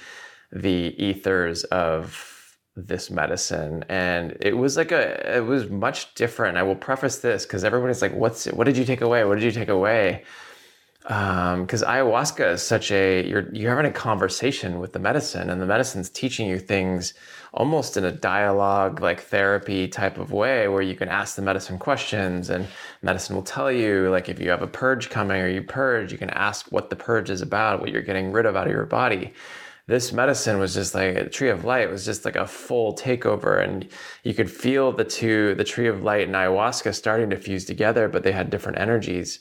the 0.54 0.94
ethers 0.98 1.64
of 1.64 2.30
this 2.76 3.10
medicine. 3.10 3.84
And 3.88 4.36
it 4.40 4.56
was 4.56 4.76
like 4.76 4.92
a 4.92 5.36
it 5.36 5.44
was 5.44 5.68
much 5.68 6.14
different. 6.14 6.56
I 6.56 6.62
will 6.62 6.76
preface 6.76 7.18
this 7.18 7.44
because 7.44 7.64
everybody's 7.64 8.02
like 8.02 8.14
what's 8.14 8.46
what 8.46 8.64
did 8.64 8.76
you 8.76 8.84
take 8.84 9.00
away? 9.00 9.24
What 9.24 9.36
did 9.36 9.44
you 9.44 9.52
take 9.52 9.68
away? 9.68 10.24
Because 11.02 11.82
um, 11.82 11.88
ayahuasca 11.90 12.54
is 12.54 12.62
such 12.62 12.90
a 12.90 13.28
you're 13.28 13.52
you're 13.52 13.68
having 13.68 13.84
a 13.84 13.92
conversation 13.92 14.80
with 14.80 14.94
the 14.94 14.98
medicine 14.98 15.50
and 15.50 15.60
the 15.60 15.66
medicine's 15.66 16.08
teaching 16.08 16.48
you 16.48 16.58
things 16.58 17.12
almost 17.52 17.98
in 17.98 18.06
a 18.06 18.10
dialogue 18.10 19.00
like 19.02 19.20
therapy 19.20 19.86
type 19.86 20.16
of 20.16 20.32
way 20.32 20.66
where 20.66 20.80
you 20.80 20.94
can 20.96 21.10
ask 21.10 21.36
the 21.36 21.42
medicine 21.42 21.78
questions 21.78 22.48
and 22.48 22.66
medicine 23.02 23.36
will 23.36 23.42
tell 23.42 23.70
you 23.70 24.08
like 24.08 24.30
if 24.30 24.40
you 24.40 24.48
have 24.48 24.62
a 24.62 24.66
purge 24.66 25.10
coming 25.10 25.42
or 25.42 25.46
you 25.46 25.62
purge 25.62 26.10
you 26.10 26.16
can 26.16 26.30
ask 26.30 26.72
what 26.72 26.88
the 26.88 26.96
purge 26.96 27.28
is 27.28 27.42
about 27.42 27.80
what 27.80 27.90
you're 27.90 28.00
getting 28.00 28.32
rid 28.32 28.46
of 28.46 28.56
out 28.56 28.66
of 28.66 28.72
your 28.72 28.86
body 28.86 29.34
this 29.86 30.12
medicine 30.12 30.58
was 30.58 30.74
just 30.74 30.94
like 30.94 31.14
a 31.16 31.28
tree 31.28 31.50
of 31.50 31.64
light 31.64 31.90
was 31.90 32.04
just 32.04 32.24
like 32.24 32.36
a 32.36 32.46
full 32.46 32.94
takeover 32.94 33.62
and 33.62 33.88
you 34.22 34.32
could 34.32 34.50
feel 34.50 34.92
the 34.92 35.04
two 35.04 35.54
the 35.56 35.64
tree 35.64 35.88
of 35.88 36.02
light 36.02 36.26
and 36.26 36.34
ayahuasca 36.34 36.94
starting 36.94 37.30
to 37.30 37.36
fuse 37.36 37.64
together 37.64 38.08
but 38.08 38.22
they 38.22 38.32
had 38.32 38.50
different 38.50 38.78
energies 38.78 39.40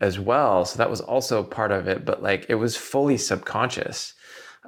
as 0.00 0.18
well. 0.18 0.64
So 0.64 0.78
that 0.78 0.90
was 0.90 1.00
also 1.00 1.42
part 1.42 1.72
of 1.72 1.88
it 1.88 2.04
but 2.04 2.22
like 2.22 2.46
it 2.48 2.56
was 2.56 2.76
fully 2.76 3.16
subconscious. 3.16 4.14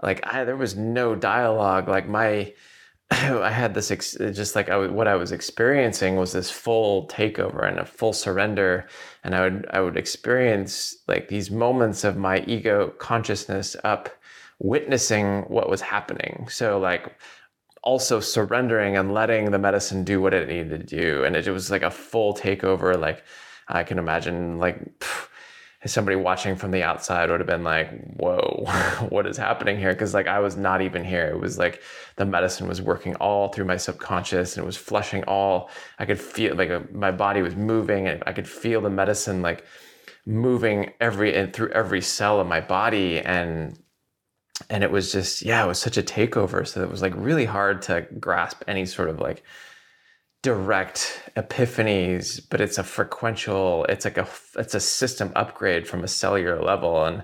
Like 0.03 0.21
I, 0.25 0.45
there 0.45 0.57
was 0.57 0.77
no 0.77 1.15
dialogue. 1.15 1.89
Like 1.89 2.09
my 2.09 2.53
I 3.11 3.51
had 3.51 3.75
this 3.75 3.91
ex- 3.91 4.17
just 4.33 4.55
like 4.55 4.71
I 4.71 4.87
what 4.87 5.09
I 5.09 5.17
was 5.17 5.33
experiencing 5.33 6.17
was 6.17 6.33
this 6.33 6.51
full 6.51 7.09
takeover 7.09 7.69
and 7.69 7.81
a 7.81 7.85
full 7.85 8.13
surrender, 8.13 8.87
and 9.25 9.35
I 9.35 9.43
would 9.43 9.67
I 9.71 9.81
would 9.81 9.97
experience 9.97 10.95
like 11.09 11.29
these 11.29 11.51
moments 11.51 12.05
of 12.05 12.17
my 12.17 12.45
ego 12.47 12.95
consciousness 12.99 13.75
up 13.83 14.11
witnessing 14.61 15.43
what 15.49 15.69
was 15.69 15.81
happening. 15.81 16.47
So 16.49 16.79
like 16.79 17.17
also 17.83 18.21
surrendering 18.21 18.97
and 18.97 19.13
letting 19.13 19.51
the 19.51 19.59
medicine 19.59 20.05
do 20.05 20.21
what 20.21 20.35
it 20.35 20.49
needed 20.49 20.89
to 20.89 20.97
do. 20.97 21.25
And 21.25 21.35
it, 21.35 21.49
was 21.49 21.71
like 21.71 21.83
a 21.83 21.91
full 21.91 22.35
takeover. 22.35 22.99
Like 22.99 23.25
I 23.67 23.83
can 23.83 23.99
imagine 23.99 24.59
like 24.59 24.99
pff, 24.99 25.29
somebody 25.87 26.15
watching 26.15 26.57
from 26.57 26.73
the 26.73 26.83
outside 26.83 27.31
would 27.31 27.41
have 27.41 27.47
been 27.47 27.65
like, 27.65 27.91
whoa, 28.17 28.67
what 29.09 29.27
is 29.27 29.39
happening 29.39 29.79
here? 29.79 29.93
Because 29.93 30.13
like 30.13 30.27
I 30.27 30.41
was 30.41 30.59
not 30.59 30.83
even 30.83 31.05
here. 31.05 31.29
It 31.29 31.41
was 31.41 31.57
like 31.57 31.83
the 32.17 32.27
medicine 32.27 32.69
was 32.69 32.83
working 32.83 33.17
all 33.17 33.49
through 33.49 33.65
my 33.65 33.79
subconscious 33.79 34.57
and 34.57 34.65
it 34.65 34.67
was 34.67 34.77
flushing 34.77 35.25
all. 35.25 35.71
I 35.99 36.05
could 36.05 36.21
feel 36.21 36.55
like 36.55 36.93
my 36.93 37.11
body 37.11 37.41
was 37.41 37.57
moving 37.57 38.09
and 38.09 38.23
I 38.27 38.35
could 38.35 38.49
feel 38.49 38.83
the 38.83 38.91
medicine 38.91 39.41
like 39.41 39.65
moving 40.27 40.93
every 41.01 41.35
and 41.35 41.51
through 41.51 41.71
every 41.71 42.03
cell 42.03 42.41
of 42.41 42.47
my 42.47 42.61
body 42.61 43.21
and 43.21 43.79
and 44.69 44.85
it 44.85 44.91
was 44.91 45.13
just 45.13 45.43
yeah 45.43 45.65
it 45.65 45.69
was 45.69 45.79
such 45.79 45.97
a 45.97 46.03
takeover. 46.03 46.67
So 46.67 46.83
it 46.83 46.91
was 46.91 47.03
like 47.03 47.15
really 47.17 47.45
hard 47.45 47.83
to 47.83 48.07
grasp 48.19 48.63
any 48.67 48.87
sort 48.87 49.09
of 49.09 49.21
like 49.21 49.43
direct 50.43 51.31
epiphanies 51.37 52.41
but 52.49 52.63
it's 52.63 52.79
a 52.79 52.83
frequential 52.83 53.85
it's 53.91 54.07
like 54.07 54.17
a 54.17 54.27
it's 54.57 54.75
a 54.75 54.81
system 54.81 55.31
upgrade 55.37 55.87
from 55.87 56.05
a 56.05 56.09
cellular 56.09 56.61
level. 56.63 57.05
And 57.05 57.23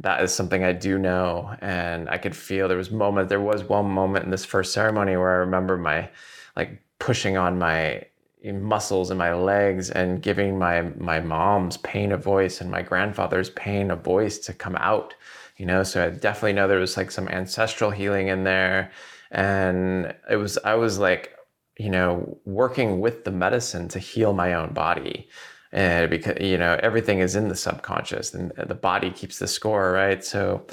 that 0.00 0.22
is 0.22 0.32
something 0.34 0.64
i 0.64 0.72
do 0.72 0.98
know. 0.98 1.54
And 1.60 2.08
i 2.08 2.18
could 2.18 2.36
feel 2.36 2.68
there 2.68 2.76
was 2.76 2.90
moment 2.90 3.28
there 3.28 3.40
was 3.40 3.64
one 3.64 3.90
moment 3.90 4.24
in 4.24 4.30
this 4.30 4.44
first 4.44 4.72
ceremony 4.72 5.16
where 5.16 5.30
i 5.30 5.36
remember 5.36 5.76
my 5.76 6.08
like 6.56 6.82
pushing 6.98 7.36
on 7.36 7.58
my 7.58 8.04
muscles 8.44 9.10
in 9.10 9.18
my 9.18 9.34
legs 9.34 9.90
and 9.90 10.22
giving 10.22 10.58
my 10.58 10.82
my 10.96 11.20
mom's 11.20 11.76
pain 11.78 12.12
a 12.12 12.16
voice 12.16 12.60
and 12.60 12.70
my 12.70 12.82
grandfather's 12.82 13.50
pain 13.50 13.90
a 13.90 13.96
voice 13.96 14.38
to 14.38 14.52
come 14.52 14.76
out 14.76 15.14
you 15.60 15.66
know 15.66 15.82
so 15.82 16.06
i 16.06 16.08
definitely 16.08 16.54
know 16.54 16.66
there 16.66 16.78
was 16.78 16.96
like 16.96 17.10
some 17.10 17.28
ancestral 17.28 17.90
healing 17.90 18.28
in 18.28 18.44
there. 18.44 18.90
And 19.30 20.14
it 20.28 20.36
was 20.36 20.56
i 20.64 20.74
was 20.74 20.98
like 20.98 21.36
you 21.78 21.90
know 21.90 22.38
working 22.46 23.00
with 23.00 23.24
the 23.24 23.30
medicine 23.30 23.86
to 23.88 23.98
heal 23.98 24.32
my 24.32 24.54
own 24.54 24.72
body. 24.72 25.28
And 25.70 26.08
because 26.08 26.38
you 26.40 26.56
know 26.56 26.80
everything 26.82 27.18
is 27.20 27.36
in 27.36 27.48
the 27.48 27.54
subconscious 27.54 28.32
and 28.34 28.52
the 28.56 28.74
body 28.74 29.10
keeps 29.10 29.38
the 29.38 29.46
score 29.46 29.92
right? 29.92 30.24
So 30.24 30.66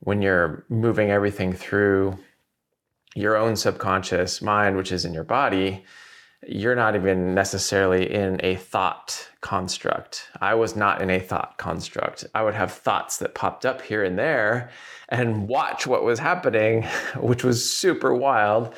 when 0.00 0.22
you're 0.22 0.64
moving 0.70 1.10
everything 1.10 1.52
through 1.52 2.18
your 3.14 3.36
own 3.36 3.54
subconscious 3.54 4.40
mind 4.40 4.78
which 4.78 4.92
is 4.92 5.04
in 5.04 5.12
your 5.12 5.24
body 5.24 5.84
you're 6.46 6.76
not 6.76 6.94
even 6.94 7.34
necessarily 7.34 8.12
in 8.12 8.40
a 8.42 8.56
thought 8.56 9.28
construct. 9.40 10.28
I 10.40 10.54
was 10.54 10.76
not 10.76 11.00
in 11.00 11.10
a 11.10 11.18
thought 11.18 11.56
construct. 11.56 12.26
I 12.34 12.42
would 12.42 12.54
have 12.54 12.72
thoughts 12.72 13.18
that 13.18 13.34
popped 13.34 13.64
up 13.64 13.82
here 13.82 14.04
and 14.04 14.18
there 14.18 14.70
and 15.08 15.48
watch 15.48 15.86
what 15.86 16.04
was 16.04 16.18
happening, 16.18 16.82
which 17.16 17.44
was 17.44 17.68
super 17.68 18.14
wild. 18.14 18.74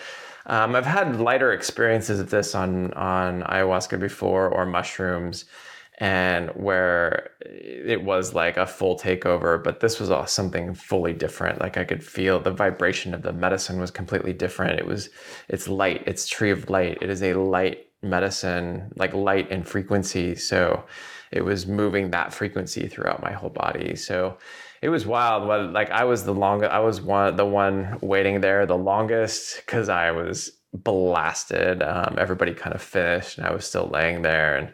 Um, 0.46 0.74
I've 0.74 0.86
had 0.86 1.20
lighter 1.20 1.52
experiences 1.52 2.20
of 2.20 2.30
this 2.30 2.54
on, 2.54 2.92
on 2.94 3.42
ayahuasca 3.42 4.00
before 4.00 4.48
or 4.48 4.64
mushrooms, 4.64 5.44
and 6.00 6.50
where 6.50 7.30
it 7.40 8.04
was 8.04 8.32
like 8.32 8.56
a 8.56 8.66
full 8.66 8.96
takeover, 8.96 9.62
but 9.62 9.80
this 9.80 9.98
was 9.98 10.10
all 10.10 10.26
something 10.26 10.72
fully 10.72 11.12
different. 11.12 11.60
Like 11.60 11.76
I 11.76 11.82
could 11.82 12.04
feel 12.04 12.38
the 12.38 12.52
vibration 12.52 13.14
of 13.14 13.22
the 13.22 13.32
medicine 13.32 13.80
was 13.80 13.90
completely 13.90 14.32
different. 14.32 14.78
It 14.78 14.86
was, 14.86 15.10
it's 15.48 15.66
light, 15.66 16.04
it's 16.06 16.28
tree 16.28 16.52
of 16.52 16.70
light. 16.70 16.98
It 17.02 17.10
is 17.10 17.22
a 17.24 17.34
light 17.34 17.88
medicine, 18.00 18.92
like 18.94 19.12
light 19.12 19.50
and 19.50 19.66
frequency. 19.66 20.36
So 20.36 20.84
it 21.32 21.44
was 21.44 21.66
moving 21.66 22.12
that 22.12 22.32
frequency 22.32 22.86
throughout 22.86 23.20
my 23.20 23.32
whole 23.32 23.50
body. 23.50 23.96
So 23.96 24.38
it 24.82 24.90
was 24.90 25.04
wild. 25.04 25.72
Like 25.72 25.90
I 25.90 26.04
was 26.04 26.22
the 26.22 26.32
longest, 26.32 26.70
I 26.70 26.78
was 26.78 27.00
one, 27.00 27.34
the 27.34 27.44
one 27.44 27.98
waiting 28.02 28.40
there 28.40 28.66
the 28.66 28.78
longest 28.78 29.56
because 29.56 29.88
I 29.88 30.12
was 30.12 30.52
blasted. 30.72 31.82
Um, 31.82 32.14
everybody 32.18 32.54
kind 32.54 32.76
of 32.76 32.82
finished 32.82 33.38
and 33.38 33.48
I 33.48 33.52
was 33.52 33.66
still 33.66 33.88
laying 33.88 34.22
there 34.22 34.58
and, 34.58 34.72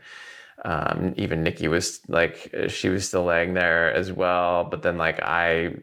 um, 0.65 1.13
even 1.17 1.43
Nikki 1.43 1.69
was 1.69 2.01
like, 2.09 2.53
she 2.69 2.89
was 2.89 3.07
still 3.07 3.25
laying 3.25 3.55
there 3.55 3.93
as 3.93 4.11
well. 4.11 4.65
But 4.65 4.83
then, 4.83 4.97
like, 4.97 5.21
I, 5.23 5.75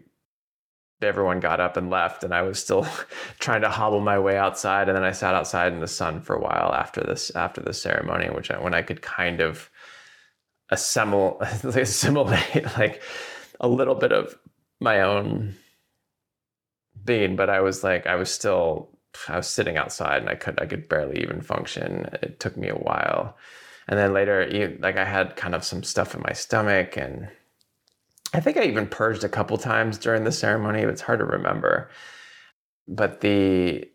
everyone 1.02 1.40
got 1.40 1.60
up 1.60 1.78
and 1.78 1.92
left, 1.92 2.24
and 2.24 2.34
I 2.34 2.42
was 2.42 2.60
still 2.60 2.88
trying 3.40 3.62
to 3.62 3.70
hobble 3.70 4.02
my 4.02 4.18
way 4.18 4.38
outside. 4.38 4.90
And 4.90 4.96
then 4.96 5.04
I 5.04 5.12
sat 5.12 5.36
outside 5.36 5.74
in 5.74 5.82
the 5.82 5.88
sun 5.88 6.22
for 6.22 6.36
a 6.36 6.42
while 6.42 6.74
after 6.74 7.02
this, 7.02 7.30
after 7.36 7.62
the 7.62 7.74
ceremony, 7.74 8.30
which 8.32 8.50
I, 8.50 8.60
when 8.60 8.74
I 8.74 8.82
could 8.82 9.04
kind 9.04 9.40
of 9.40 9.70
assemble, 10.70 11.40
assimilate 11.64 12.66
like 12.78 13.04
a 13.60 13.68
little 13.68 13.96
bit 13.96 14.12
of 14.12 14.36
my 14.80 15.02
own 15.02 15.56
being. 17.06 17.36
But 17.36 17.52
I 17.52 17.62
was 17.62 17.84
like, 17.84 18.08
I 18.08 18.16
was 18.16 18.32
still, 18.32 18.98
I 19.28 19.38
was 19.38 19.48
sitting 19.48 19.78
outside, 19.78 20.22
and 20.22 20.30
I 20.30 20.36
could, 20.36 20.60
I 20.60 20.66
could 20.66 20.90
barely 20.90 21.22
even 21.22 21.42
function. 21.42 22.10
It 22.24 22.40
took 22.40 22.58
me 22.58 22.70
a 22.70 22.76
while 22.76 23.38
and 23.88 24.00
then 24.00 24.14
later 24.14 24.78
like 24.80 24.98
i 24.98 25.06
had 25.06 25.36
kind 25.36 25.56
of 25.56 25.64
some 25.64 25.84
stuff 25.84 26.16
in 26.16 26.22
my 26.22 26.34
stomach 26.34 26.98
and 26.98 27.30
i 28.34 28.40
think 28.40 28.58
i 28.58 28.64
even 28.64 28.88
purged 28.88 29.24
a 29.24 29.30
couple 29.30 29.58
times 29.58 29.98
during 29.98 30.24
the 30.24 30.32
ceremony 30.32 30.82
it's 30.82 31.02
hard 31.02 31.20
to 31.20 31.26
remember. 31.26 31.90
But 32.88 33.22
the 33.22 33.90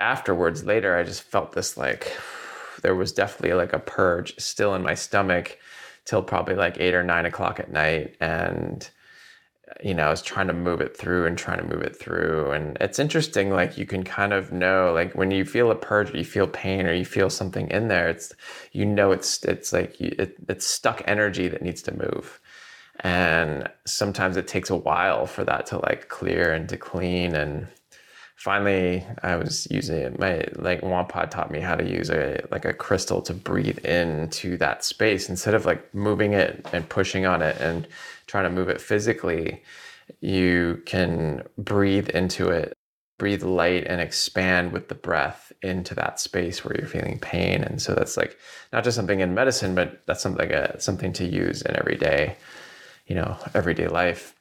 afterwards 0.00 0.64
later 0.64 0.96
i 0.96 1.02
just 1.02 1.22
felt 1.22 1.52
this 1.52 1.76
like 1.76 2.12
there 2.82 2.94
was 2.94 3.12
definitely 3.12 3.54
like 3.54 3.72
a 3.72 3.78
purge 3.78 4.38
still 4.38 4.74
in 4.74 4.82
my 4.82 4.94
stomach 4.94 5.58
till 6.08 6.22
probably 6.22 6.54
like 6.54 6.80
eight 6.80 6.94
or 6.94 7.04
nine 7.04 7.26
o'clock 7.26 7.60
at 7.60 7.70
night. 7.70 8.16
And 8.18 8.88
you 9.82 9.94
know, 9.94 10.06
I 10.06 10.10
was 10.10 10.22
trying 10.22 10.48
to 10.48 10.52
move 10.52 10.80
it 10.80 10.96
through 10.96 11.26
and 11.26 11.36
trying 11.38 11.58
to 11.58 11.64
move 11.64 11.82
it 11.82 11.96
through. 11.96 12.50
And 12.52 12.76
it's 12.80 12.98
interesting, 12.98 13.50
like 13.50 13.78
you 13.78 13.86
can 13.86 14.02
kind 14.02 14.32
of 14.32 14.52
know, 14.52 14.92
like 14.92 15.14
when 15.14 15.30
you 15.30 15.44
feel 15.44 15.70
a 15.70 15.74
purge, 15.74 16.12
or 16.12 16.16
you 16.16 16.24
feel 16.24 16.46
pain, 16.46 16.86
or 16.86 16.92
you 16.92 17.04
feel 17.04 17.30
something 17.30 17.70
in 17.70 17.88
there. 17.88 18.08
It's 18.08 18.32
you 18.72 18.84
know, 18.86 19.12
it's 19.12 19.44
it's 19.44 19.72
like 19.72 20.00
it, 20.00 20.36
it's 20.48 20.66
stuck 20.66 21.02
energy 21.06 21.48
that 21.48 21.62
needs 21.62 21.82
to 21.82 21.94
move, 21.94 22.40
and 23.00 23.68
sometimes 23.86 24.36
it 24.36 24.48
takes 24.48 24.70
a 24.70 24.76
while 24.76 25.26
for 25.26 25.44
that 25.44 25.66
to 25.66 25.78
like 25.78 26.08
clear 26.08 26.52
and 26.52 26.68
to 26.68 26.76
clean. 26.76 27.34
And 27.34 27.68
finally, 28.38 29.04
I 29.22 29.36
was 29.36 29.66
using 29.70 29.98
it. 29.98 30.18
My 30.18 30.44
like 30.54 30.82
Wampa 30.82 31.26
taught 31.26 31.50
me 31.50 31.60
how 31.60 31.74
to 31.74 31.84
use 31.84 32.08
a 32.10 32.40
like 32.50 32.64
a 32.64 32.72
crystal 32.72 33.20
to 33.22 33.34
breathe 33.34 33.78
into 33.84 34.56
that 34.58 34.84
space 34.84 35.28
instead 35.28 35.54
of 35.54 35.66
like 35.66 35.92
moving 35.94 36.32
it 36.34 36.66
and 36.72 36.88
pushing 36.88 37.26
on 37.26 37.42
it 37.42 37.60
and 37.60 37.86
trying 38.28 38.44
to 38.44 38.50
move 38.50 38.68
it 38.68 38.80
physically, 38.80 39.62
you 40.20 40.80
can 40.86 41.42
breathe 41.58 42.08
into 42.10 42.48
it, 42.50 42.74
breathe 43.18 43.42
light 43.42 43.84
and 43.88 44.00
expand 44.00 44.72
with 44.72 44.88
the 44.88 44.94
breath 44.94 45.52
into 45.62 45.94
that 45.96 46.20
space 46.20 46.64
where 46.64 46.76
you're 46.78 46.86
feeling 46.86 47.18
pain. 47.18 47.64
And 47.64 47.82
so 47.82 47.94
that's 47.94 48.16
like 48.16 48.38
not 48.72 48.84
just 48.84 48.96
something 48.96 49.18
in 49.20 49.34
medicine, 49.34 49.74
but 49.74 50.02
that's 50.06 50.22
something 50.22 50.52
uh, 50.52 50.78
something 50.78 51.12
to 51.14 51.24
use 51.26 51.62
in 51.62 51.76
everyday, 51.76 52.36
you 53.08 53.16
know, 53.16 53.36
everyday 53.54 53.88
life. 53.88 54.37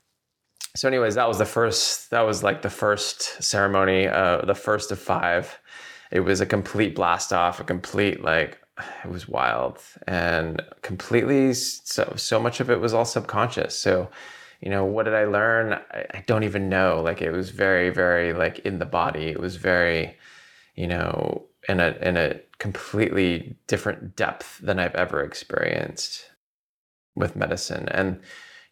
So, 0.78 0.88
anyways, 0.88 1.16
that 1.16 1.28
was 1.28 1.40
the 1.40 1.46
first. 1.46 2.12
That 2.12 2.22
was 2.22 2.44
like 2.44 2.62
the 2.62 2.70
first 2.70 3.44
ceremony, 3.44 4.08
uh, 4.08 4.46
the 4.46 4.56
first 4.56 4.92
of 4.92 5.00
five. 5.00 5.60
It 6.12 6.22
was 6.22 6.40
a 6.40 6.46
complete 6.46 6.96
blast 6.96 7.34
off, 7.34 7.60
a 7.60 7.64
complete 7.64 8.24
like 8.24 8.60
it 9.04 9.10
was 9.10 9.28
wild 9.28 9.80
and 10.08 10.62
completely 10.84 11.52
so 11.52 12.14
so 12.16 12.40
much 12.40 12.60
of 12.60 12.70
it 12.70 12.80
was 12.80 12.94
all 12.94 13.06
subconscious 13.06 13.76
so 13.76 14.08
you 14.62 14.70
know 14.70 14.86
what 14.86 15.06
did 15.06 15.16
i 15.16 15.26
learn 15.26 15.74
I, 15.74 16.06
I, 16.14 16.24
don't 16.28 16.44
even 16.44 16.70
know 16.70 17.02
like 17.04 17.20
it 17.20 17.32
was 17.32 17.50
very 17.50 17.90
very 17.90 18.34
like 18.34 18.60
in 18.60 18.78
the 18.78 18.86
body 18.86 19.30
it 19.30 19.40
was 19.40 19.56
very 19.56 20.16
you 20.78 20.88
know, 20.88 21.44
in 21.68 21.82
a 21.82 21.98
in 22.02 22.16
a 22.16 22.40
completely 22.60 23.58
different 23.68 24.16
depth 24.16 24.60
than 24.60 24.80
I've 24.80 24.96
ever 24.96 25.22
experienced 25.22 26.32
with 27.16 27.36
medicine. 27.36 27.90
And 27.90 28.22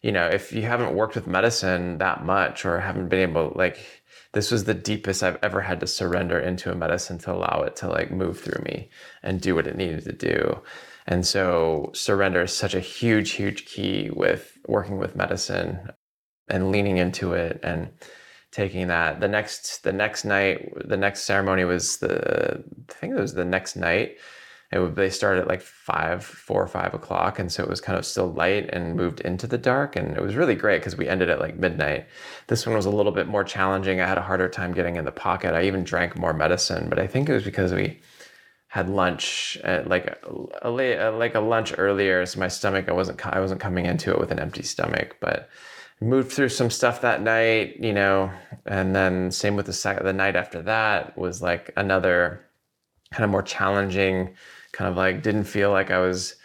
you 0.06 0.12
know, 0.12 0.28
if 0.28 0.52
you 0.52 0.62
haven't 0.62 0.94
worked 0.94 1.16
with 1.16 1.26
medicine 1.26 1.98
that 1.98 2.24
much 2.24 2.64
or 2.64 2.78
haven't 2.78 3.08
been 3.08 3.28
able 3.28 3.52
like 3.56 4.04
this 4.34 4.52
was 4.52 4.62
the 4.62 4.72
deepest 4.72 5.24
I've 5.24 5.38
ever 5.42 5.60
had 5.60 5.80
to 5.80 5.88
surrender 5.88 6.38
into 6.38 6.70
a 6.70 6.76
medicine 6.76 7.18
to 7.18 7.32
allow 7.32 7.64
it 7.66 7.74
to 7.76 7.88
like 7.88 8.12
move 8.12 8.38
through 8.38 8.62
me 8.62 8.88
and 9.24 9.40
do 9.40 9.56
what 9.56 9.66
it 9.66 9.76
needed 9.76 10.04
to 10.04 10.12
do. 10.12 10.62
And 11.08 11.26
so 11.26 11.90
surrender 11.92 12.42
is 12.42 12.52
such 12.52 12.74
a 12.74 12.80
huge, 12.80 13.32
huge 13.32 13.66
key 13.66 14.10
with 14.10 14.56
working 14.68 14.98
with 14.98 15.16
medicine 15.16 15.90
and 16.48 16.70
leaning 16.70 16.98
into 16.98 17.32
it 17.32 17.58
and 17.64 17.90
taking 18.52 18.86
that. 18.86 19.18
The 19.18 19.28
next 19.28 19.82
the 19.82 19.92
next 19.92 20.24
night, 20.24 20.72
the 20.88 20.96
next 20.96 21.24
ceremony 21.24 21.64
was 21.64 21.96
the 21.96 22.62
I 22.90 22.92
think 22.92 23.14
it 23.16 23.20
was 23.20 23.34
the 23.34 23.44
next 23.44 23.74
night. 23.74 24.18
It 24.72 24.80
would, 24.80 24.96
they 24.96 25.10
started 25.10 25.42
at 25.42 25.48
like 25.48 25.62
five, 25.62 26.24
four 26.24 26.62
or 26.62 26.66
five 26.66 26.92
o'clock, 26.92 27.38
and 27.38 27.52
so 27.52 27.62
it 27.62 27.68
was 27.68 27.80
kind 27.80 27.98
of 27.98 28.04
still 28.04 28.32
light 28.32 28.68
and 28.72 28.96
moved 28.96 29.20
into 29.20 29.46
the 29.46 29.58
dark, 29.58 29.94
and 29.96 30.16
it 30.16 30.22
was 30.22 30.34
really 30.34 30.56
great 30.56 30.80
because 30.80 30.96
we 30.96 31.08
ended 31.08 31.30
at 31.30 31.38
like 31.38 31.56
midnight. 31.56 32.06
This 32.48 32.66
one 32.66 32.74
was 32.74 32.86
a 32.86 32.90
little 32.90 33.12
bit 33.12 33.28
more 33.28 33.44
challenging. 33.44 34.00
I 34.00 34.08
had 34.08 34.18
a 34.18 34.22
harder 34.22 34.48
time 34.48 34.72
getting 34.72 34.96
in 34.96 35.04
the 35.04 35.12
pocket. 35.12 35.54
I 35.54 35.64
even 35.64 35.84
drank 35.84 36.16
more 36.16 36.32
medicine, 36.32 36.88
but 36.88 36.98
I 36.98 37.06
think 37.06 37.28
it 37.28 37.34
was 37.34 37.44
because 37.44 37.72
we 37.72 38.00
had 38.68 38.88
lunch 38.90 39.56
at 39.62 39.88
like 39.88 40.06
a, 40.62 40.68
a, 40.68 41.10
like 41.12 41.34
a 41.34 41.40
lunch 41.40 41.72
earlier, 41.78 42.26
so 42.26 42.40
my 42.40 42.48
stomach 42.48 42.88
I 42.88 42.92
wasn't 42.92 43.24
I 43.26 43.40
wasn't 43.40 43.60
coming 43.60 43.86
into 43.86 44.10
it 44.10 44.18
with 44.18 44.32
an 44.32 44.40
empty 44.40 44.62
stomach, 44.62 45.16
but 45.20 45.48
moved 46.00 46.32
through 46.32 46.50
some 46.50 46.70
stuff 46.70 47.00
that 47.00 47.22
night, 47.22 47.76
you 47.80 47.92
know, 47.92 48.30
and 48.66 48.94
then 48.94 49.30
same 49.30 49.56
with 49.56 49.66
the 49.66 49.72
second 49.72 50.04
the 50.04 50.12
night 50.12 50.36
after 50.36 50.60
that 50.62 51.16
was 51.16 51.40
like 51.40 51.72
another 51.76 52.44
kind 53.12 53.24
of 53.24 53.30
more 53.30 53.42
challenging, 53.42 54.34
kind 54.76 54.90
of 54.90 54.96
like 54.96 55.22
didn't 55.22 55.44
feel 55.44 55.70
like 55.70 55.90
I 55.90 55.98
was 55.98 56.36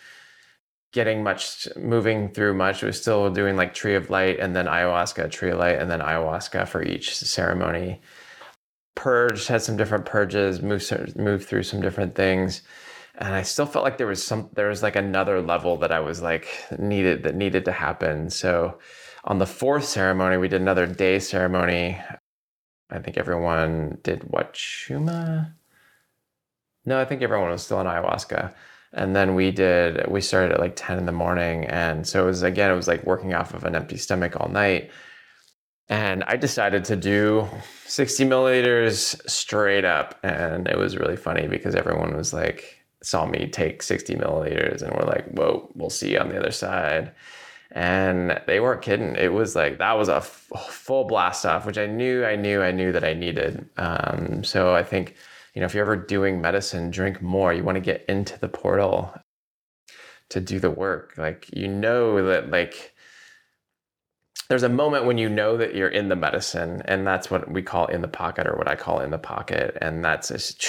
getting 0.94 1.24
much 1.24 1.68
moving 1.78 2.30
through 2.30 2.54
much. 2.54 2.84
It 2.84 2.88
was 2.88 3.02
still 3.02 3.30
doing 3.30 3.56
like 3.56 3.74
tree 3.74 3.96
of 3.96 4.10
light 4.10 4.40
and 4.40 4.56
then 4.56 4.66
ayahuasca, 4.66 5.32
tree 5.32 5.52
of 5.52 5.60
light, 5.60 5.80
and 5.80 5.90
then 5.90 6.00
ayahuasca 6.00 6.68
for 6.68 6.84
each 6.84 7.16
ceremony 7.16 8.02
purged, 8.96 9.48
had 9.48 9.62
some 9.62 9.78
different 9.78 10.06
purges, 10.06 10.62
moved 10.62 11.16
moved 11.18 11.48
through 11.48 11.64
some 11.64 11.82
different 11.82 12.16
things, 12.16 12.62
and 13.16 13.34
I 13.34 13.42
still 13.44 13.66
felt 13.66 13.84
like 13.84 13.98
there 13.98 14.08
was 14.08 14.24
some 14.24 14.50
there 14.54 14.70
was 14.70 14.84
like 14.84 14.96
another 14.96 15.42
level 15.42 15.78
that 15.78 15.92
I 15.92 16.00
was 16.00 16.22
like 16.22 16.48
needed 16.78 17.24
that 17.24 17.36
needed 17.36 17.66
to 17.66 17.72
happen. 17.72 18.30
So 18.30 18.80
on 19.24 19.40
the 19.40 19.46
fourth 19.48 19.86
ceremony, 19.86 20.38
we 20.38 20.48
did 20.48 20.62
another 20.62 20.88
day 20.88 21.20
ceremony. 21.20 22.00
I 22.90 23.00
think 23.00 23.18
everyone 23.18 24.00
did 24.04 24.22
Wachuma. 24.22 25.54
No, 26.86 27.00
I 27.00 27.06
think 27.06 27.22
everyone 27.22 27.50
was 27.50 27.64
still 27.64 27.78
on 27.78 27.86
ayahuasca. 27.86 28.54
And 28.94 29.16
then 29.16 29.36
we 29.36 29.52
did, 29.52 30.06
we 30.10 30.20
started 30.20 30.54
at 30.54 30.60
like 30.60 30.74
10 30.76 30.98
in 30.98 31.06
the 31.06 31.12
morning. 31.12 31.66
And 31.66 32.06
so 32.06 32.24
it 32.24 32.26
was, 32.26 32.44
again, 32.44 32.72
it 32.72 32.76
was 32.76 32.88
like 32.88 33.06
working 33.06 33.34
off 33.34 33.54
of 33.54 33.64
an 33.64 33.76
empty 33.76 33.98
stomach 33.98 34.40
all 34.40 34.50
night. 34.50 34.92
And 35.88 36.24
I 36.26 36.36
decided 36.38 36.86
to 36.86 36.96
do 36.96 37.48
60 37.86 38.26
milliliters 38.26 39.30
straight 39.30 39.86
up. 39.86 40.20
And 40.24 40.68
it 40.68 40.78
was 40.78 40.98
really 40.98 41.16
funny 41.16 41.48
because 41.48 41.76
everyone 41.76 42.16
was 42.16 42.34
like, 42.34 42.80
saw 43.04 43.26
me 43.26 43.48
take 43.48 43.82
60 43.82 44.16
milliliters 44.16 44.82
and 44.82 44.94
we're 44.94 45.08
like, 45.08 45.28
whoa, 45.30 45.72
we'll 45.76 45.90
see 45.90 46.12
you 46.14 46.20
on 46.20 46.30
the 46.30 46.40
other 46.40 46.52
side. 46.52 47.12
And 47.72 48.42
they 48.48 48.60
weren't 48.60 48.82
kidding. 48.82 49.16
It 49.16 49.32
was 49.32 49.56
like, 49.56 49.78
that 49.78 49.94
was 49.94 50.10
a 50.10 50.18
f- 50.18 50.50
full 50.70 51.06
blast 51.06 51.46
off, 51.46 51.66
which 51.66 51.78
I 51.78 51.86
knew, 51.86 52.26
I 52.26 52.36
knew, 52.36 52.62
I 52.62 52.72
knew 52.72 52.92
that 52.92 53.06
I 53.06 53.14
needed. 53.14 53.70
Um, 53.78 54.44
so 54.44 54.76
I 54.76 54.84
think, 54.84 55.16
you 55.54 55.60
know, 55.60 55.66
if 55.66 55.74
you're 55.74 55.84
ever 55.84 55.96
doing 55.96 56.42
medicine, 56.42 56.92
drink 56.92 57.22
more. 57.22 57.54
You 57.54 57.64
want 57.64 57.76
to 57.76 57.82
get 57.82 58.06
into 58.08 58.40
the 58.40 58.48
portal 58.48 59.14
to 60.30 60.40
do 60.40 60.60
the 60.60 60.72
work. 60.72 61.14
Like, 61.18 61.50
you 61.54 61.68
know 61.68 62.26
that, 62.28 62.50
like, 62.50 62.94
there's 64.52 64.64
a 64.64 64.70
moment 64.70 65.06
when 65.06 65.18
you 65.18 65.30
know 65.30 65.56
that 65.56 65.76
you're 65.76 65.88
in 65.88 66.10
the 66.10 66.16
medicine 66.18 66.82
and 66.84 67.08
that's 67.08 67.32
what 67.32 67.50
we 67.50 67.62
call 67.62 67.86
in 67.86 68.02
the 68.02 68.08
pocket 68.10 68.46
or 68.46 68.58
what 68.58 68.68
I 68.68 68.76
call 68.76 69.00
in 69.00 69.10
the 69.10 69.18
pocket 69.18 69.78
and 69.82 70.04
that's 70.04 70.28
just 70.28 70.68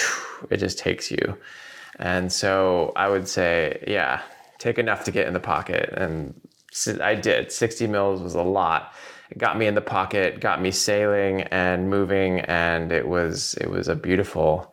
it 0.49 0.55
just 0.57 0.77
takes 0.77 1.11
you 1.11 1.37
and 1.99 2.31
so 2.31 2.93
I 2.95 3.09
would 3.09 3.27
say 3.27 3.83
yeah 3.85 4.21
take 4.57 4.79
enough 4.79 5.03
to 5.03 5.11
get 5.11 5.27
in 5.27 5.33
the 5.33 5.41
pocket 5.41 5.89
and 5.97 6.33
I 7.01 7.15
did 7.15 7.51
60 7.51 7.87
mils 7.87 8.21
was 8.21 8.35
a 8.35 8.41
lot 8.41 8.93
it 9.29 9.37
got 9.37 9.57
me 9.57 9.67
in 9.67 9.75
the 9.75 9.81
pocket 9.81 10.39
got 10.39 10.61
me 10.61 10.71
sailing 10.71 11.41
and 11.41 11.89
moving 11.89 12.39
and 12.39 12.89
it 12.93 13.09
was 13.09 13.55
it 13.59 13.69
was 13.69 13.89
a 13.89 13.97
beautiful 13.97 14.72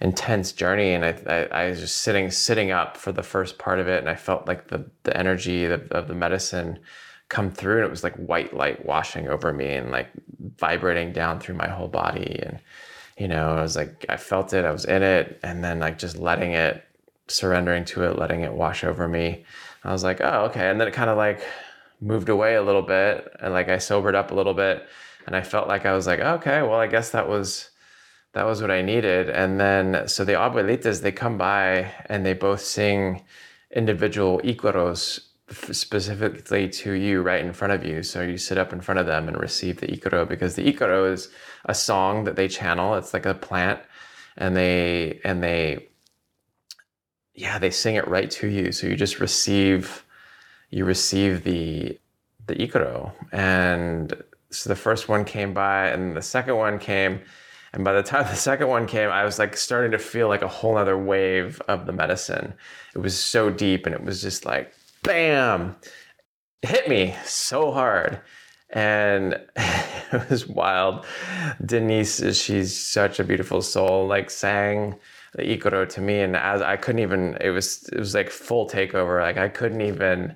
intense 0.00 0.52
journey 0.52 0.92
and 0.92 1.04
I, 1.04 1.18
I, 1.26 1.44
I 1.64 1.70
was 1.70 1.80
just 1.80 1.98
sitting 1.98 2.30
sitting 2.30 2.70
up 2.70 2.96
for 2.96 3.10
the 3.10 3.22
first 3.22 3.58
part 3.58 3.80
of 3.80 3.88
it 3.88 3.98
and 3.98 4.08
I 4.08 4.14
felt 4.14 4.46
like 4.46 4.68
the 4.68 4.88
the 5.02 5.16
energy 5.16 5.64
of, 5.64 5.90
of 5.90 6.08
the 6.08 6.14
medicine 6.14 6.78
come 7.28 7.50
through 7.50 7.76
and 7.76 7.84
it 7.84 7.90
was 7.90 8.02
like 8.02 8.14
white 8.16 8.54
light 8.54 8.84
washing 8.86 9.28
over 9.28 9.52
me 9.52 9.74
and 9.74 9.90
like 9.90 10.08
vibrating 10.56 11.12
down 11.12 11.38
through 11.38 11.54
my 11.54 11.68
whole 11.68 11.88
body 11.88 12.40
and 12.42 12.58
you 13.18 13.28
know 13.28 13.50
i 13.56 13.60
was 13.60 13.76
like 13.76 14.06
i 14.08 14.16
felt 14.16 14.52
it 14.54 14.64
i 14.64 14.70
was 14.70 14.86
in 14.86 15.02
it 15.02 15.38
and 15.42 15.62
then 15.62 15.78
like 15.78 15.98
just 15.98 16.16
letting 16.16 16.52
it 16.52 16.84
surrendering 17.28 17.84
to 17.84 18.02
it 18.04 18.18
letting 18.18 18.40
it 18.40 18.52
wash 18.52 18.82
over 18.82 19.06
me 19.06 19.44
i 19.84 19.92
was 19.92 20.02
like 20.02 20.20
oh 20.22 20.44
okay 20.46 20.70
and 20.70 20.80
then 20.80 20.88
it 20.88 20.94
kind 20.94 21.10
of 21.10 21.16
like 21.18 21.42
moved 22.00 22.30
away 22.30 22.54
a 22.54 22.62
little 22.62 22.82
bit 22.82 23.30
and 23.40 23.52
like 23.52 23.68
i 23.68 23.76
sobered 23.76 24.14
up 24.14 24.30
a 24.30 24.34
little 24.34 24.54
bit 24.54 24.88
and 25.26 25.36
i 25.36 25.42
felt 25.42 25.68
like 25.68 25.84
i 25.84 25.92
was 25.92 26.06
like 26.06 26.20
okay 26.20 26.62
well 26.62 26.80
i 26.80 26.86
guess 26.86 27.10
that 27.10 27.28
was 27.28 27.70
that 28.32 28.44
was 28.44 28.60
what 28.60 28.70
i 28.70 28.82
needed 28.82 29.30
and 29.30 29.60
then 29.60 30.06
so 30.06 30.24
the 30.24 30.32
abuelitas 30.32 31.02
they 31.02 31.12
come 31.12 31.38
by 31.38 31.92
and 32.06 32.24
they 32.24 32.34
both 32.34 32.60
sing 32.60 33.22
individual 33.74 34.40
icaros 34.40 35.28
specifically 35.50 36.68
to 36.68 36.92
you 36.92 37.22
right 37.22 37.44
in 37.44 37.52
front 37.52 37.72
of 37.72 37.84
you. 37.84 38.02
So 38.02 38.22
you 38.22 38.36
sit 38.36 38.58
up 38.58 38.72
in 38.72 38.80
front 38.80 39.00
of 39.00 39.06
them 39.06 39.28
and 39.28 39.38
receive 39.38 39.80
the 39.80 39.86
Icaro 39.86 40.28
because 40.28 40.54
the 40.54 40.72
Icaro 40.72 41.10
is 41.10 41.30
a 41.64 41.74
song 41.74 42.24
that 42.24 42.36
they 42.36 42.48
channel. 42.48 42.94
It's 42.94 43.14
like 43.14 43.26
a 43.26 43.34
plant 43.34 43.80
and 44.36 44.56
they, 44.56 45.20
and 45.24 45.42
they, 45.42 45.88
yeah, 47.34 47.58
they 47.58 47.70
sing 47.70 47.94
it 47.94 48.06
right 48.08 48.30
to 48.32 48.46
you. 48.46 48.72
So 48.72 48.86
you 48.86 48.96
just 48.96 49.20
receive, 49.20 50.04
you 50.70 50.84
receive 50.84 51.44
the, 51.44 51.98
the 52.46 52.54
Icaro. 52.56 53.12
And 53.32 54.22
so 54.50 54.68
the 54.68 54.76
first 54.76 55.08
one 55.08 55.24
came 55.24 55.54
by 55.54 55.88
and 55.88 56.16
the 56.16 56.22
second 56.22 56.56
one 56.56 56.78
came. 56.78 57.20
And 57.78 57.84
by 57.84 57.92
the 57.92 58.02
time 58.02 58.24
the 58.24 58.34
second 58.34 58.66
one 58.66 58.88
came, 58.88 59.08
I 59.08 59.24
was 59.24 59.38
like 59.38 59.56
starting 59.56 59.92
to 59.92 60.00
feel 60.00 60.26
like 60.26 60.42
a 60.42 60.48
whole 60.48 60.76
other 60.76 60.98
wave 60.98 61.62
of 61.68 61.86
the 61.86 61.92
medicine. 61.92 62.54
It 62.92 62.98
was 62.98 63.16
so 63.16 63.50
deep 63.50 63.86
and 63.86 63.94
it 63.94 64.02
was 64.02 64.20
just 64.20 64.44
like 64.44 64.74
bam, 65.04 65.76
hit 66.62 66.88
me 66.88 67.14
so 67.24 67.70
hard. 67.70 68.20
And 68.70 69.40
it 69.56 70.28
was 70.28 70.48
wild. 70.48 71.06
Denise, 71.64 72.36
she's 72.36 72.76
such 72.76 73.20
a 73.20 73.24
beautiful 73.24 73.62
soul, 73.62 74.08
like 74.08 74.28
sang 74.28 74.96
the 75.34 75.44
Icaro 75.44 75.88
to 75.90 76.00
me. 76.00 76.18
And 76.18 76.34
as 76.34 76.60
I 76.60 76.76
couldn't 76.76 77.02
even, 77.02 77.38
it 77.40 77.50
was, 77.50 77.88
it 77.92 77.98
was 78.00 78.12
like 78.12 78.28
full 78.28 78.68
takeover. 78.68 79.20
Like 79.22 79.38
I 79.38 79.48
couldn't 79.48 79.82
even, 79.82 80.34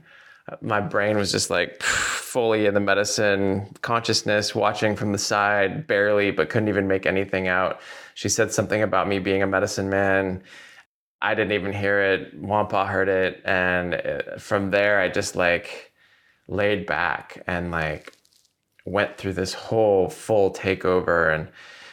my 0.61 0.81
brain 0.81 1.17
was 1.17 1.33
just 1.33 1.51
like 1.51 1.83
fully 1.83 2.67
in 2.67 2.75
the 2.75 2.81
medicine 2.81 3.67
consciousness, 3.83 4.55
watching 4.55 4.97
from 4.97 5.13
the 5.13 5.19
side, 5.19 5.87
barely, 5.87 6.31
but 6.31 6.49
couldn't 6.49 6.69
even 6.69 6.89
make 6.89 7.07
anything 7.07 7.49
out. 7.49 7.81
She 8.15 8.29
said 8.29 8.53
something 8.53 8.83
about 8.83 9.09
me 9.09 9.19
being 9.19 9.43
a 9.43 9.47
medicine 9.47 9.89
man 9.89 10.43
I 11.23 11.37
didn't 11.37 11.53
even 11.53 11.73
hear 11.73 12.03
it. 12.03 12.35
Wampa 12.35 12.85
heard 12.85 13.09
it, 13.09 13.41
and 13.45 13.95
uh, 13.95 14.39
from 14.39 14.73
there, 14.73 15.01
I 15.01 15.09
just 15.09 15.37
like 15.37 15.93
laid 16.49 16.85
back 16.85 17.43
and 17.47 17.71
like 17.71 18.13
went 18.85 19.17
through 19.17 19.35
this 19.35 19.55
whole 19.55 20.09
full 20.11 20.53
takeover. 20.53 21.33
And 21.33 21.49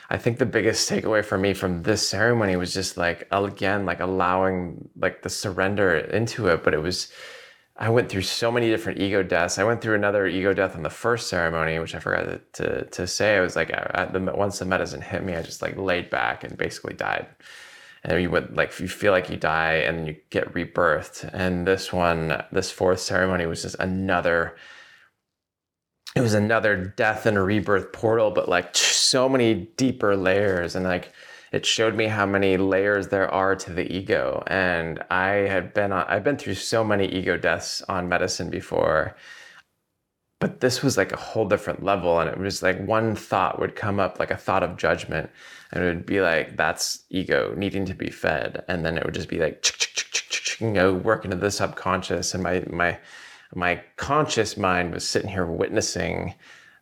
I 0.09 0.17
think 0.17 0.39
the 0.39 0.47
biggest 0.47 0.89
takeaway 0.89 1.23
for 1.23 1.37
me 1.37 1.53
from 1.53 1.83
this 1.83 2.07
ceremony 2.09 2.55
was 2.55 2.73
just 2.73 2.97
like 2.97 3.27
again, 3.31 3.85
like 3.85 3.99
allowing 3.99 4.89
like 4.97 5.21
the 5.21 5.29
surrender 5.29 5.95
into 5.95 6.47
it. 6.47 6.63
But 6.63 6.73
it 6.73 6.81
was, 6.81 7.11
I 7.79 7.89
went 7.89 8.09
through 8.09 8.23
so 8.23 8.51
many 8.51 8.69
different 8.69 8.99
ego 8.99 9.23
deaths. 9.23 9.57
I 9.57 9.63
went 9.63 9.81
through 9.81 9.95
another 9.95 10.27
ego 10.27 10.53
death 10.53 10.75
in 10.75 10.83
the 10.83 10.89
first 10.89 11.29
ceremony, 11.29 11.79
which 11.79 11.95
I 11.95 11.99
forgot 11.99 12.53
to 12.53 12.85
to 12.85 13.07
say. 13.07 13.37
I 13.37 13.41
was 13.41 13.55
like, 13.55 13.69
the, 13.69 14.33
once 14.35 14.59
the 14.59 14.65
medicine 14.65 15.01
hit 15.01 15.23
me, 15.23 15.35
I 15.35 15.41
just 15.41 15.61
like 15.61 15.77
laid 15.77 16.09
back 16.09 16.43
and 16.43 16.57
basically 16.57 16.93
died 16.93 17.27
and 18.03 18.21
you 18.21 18.29
would 18.29 18.55
like 18.55 18.77
you 18.79 18.87
feel 18.87 19.11
like 19.11 19.29
you 19.29 19.37
die 19.37 19.73
and 19.73 20.07
you 20.07 20.15
get 20.29 20.53
rebirthed 20.53 21.29
and 21.33 21.67
this 21.67 21.91
one 21.91 22.41
this 22.51 22.71
fourth 22.71 22.99
ceremony 22.99 23.45
was 23.45 23.61
just 23.61 23.75
another 23.79 24.55
it 26.15 26.21
was 26.21 26.33
another 26.33 26.75
death 26.75 27.25
and 27.25 27.37
rebirth 27.43 27.91
portal 27.91 28.31
but 28.31 28.47
like 28.47 28.75
so 28.75 29.27
many 29.27 29.53
deeper 29.77 30.15
layers 30.15 30.75
and 30.75 30.85
like 30.85 31.11
it 31.51 31.65
showed 31.65 31.95
me 31.95 32.05
how 32.07 32.25
many 32.25 32.57
layers 32.57 33.07
there 33.07 33.31
are 33.33 33.55
to 33.55 33.73
the 33.73 33.91
ego. 33.91 34.43
And 34.47 35.03
i 35.09 35.29
had 35.29 35.73
been 35.73 35.91
on, 35.91 36.05
i've 36.07 36.23
been 36.23 36.37
through 36.37 36.55
so 36.55 36.83
many 36.83 37.07
ego 37.07 37.37
deaths 37.37 37.81
on 37.89 38.09
medicine 38.09 38.49
before 38.49 39.15
but 40.39 40.61
this 40.61 40.81
was 40.81 40.97
like 40.97 41.11
a 41.11 41.17
whole 41.17 41.45
different 41.45 41.83
level. 41.83 42.19
And 42.19 42.29
it 42.29 42.37
was 42.37 42.63
like 42.63 42.79
one 42.85 43.15
thought 43.15 43.59
would 43.59 43.75
come 43.75 43.99
up 43.99 44.19
like 44.19 44.31
a 44.31 44.37
thought 44.37 44.63
of 44.63 44.77
judgment 44.77 45.29
and 45.71 45.83
it 45.83 45.87
would 45.87 46.05
be 46.05 46.21
like 46.21 46.57
that's 46.57 47.03
ego 47.09 47.53
needing 47.55 47.85
to 47.85 47.93
be 47.93 48.09
fed. 48.09 48.63
And 48.67 48.85
then 48.85 48.97
it 48.97 49.05
would 49.05 49.13
just 49.13 49.29
be 49.29 49.39
like 49.39 49.65
you 50.59 50.71
know 50.71 50.93
work 50.93 51.25
into 51.25 51.37
the 51.37 51.51
subconscious. 51.51 52.33
And 52.33 52.43
my 52.43 52.63
my 52.69 52.97
my 53.53 53.81
conscious 53.97 54.57
mind 54.57 54.93
was 54.93 55.07
sitting 55.07 55.29
here 55.29 55.45
witnessing 55.45 56.35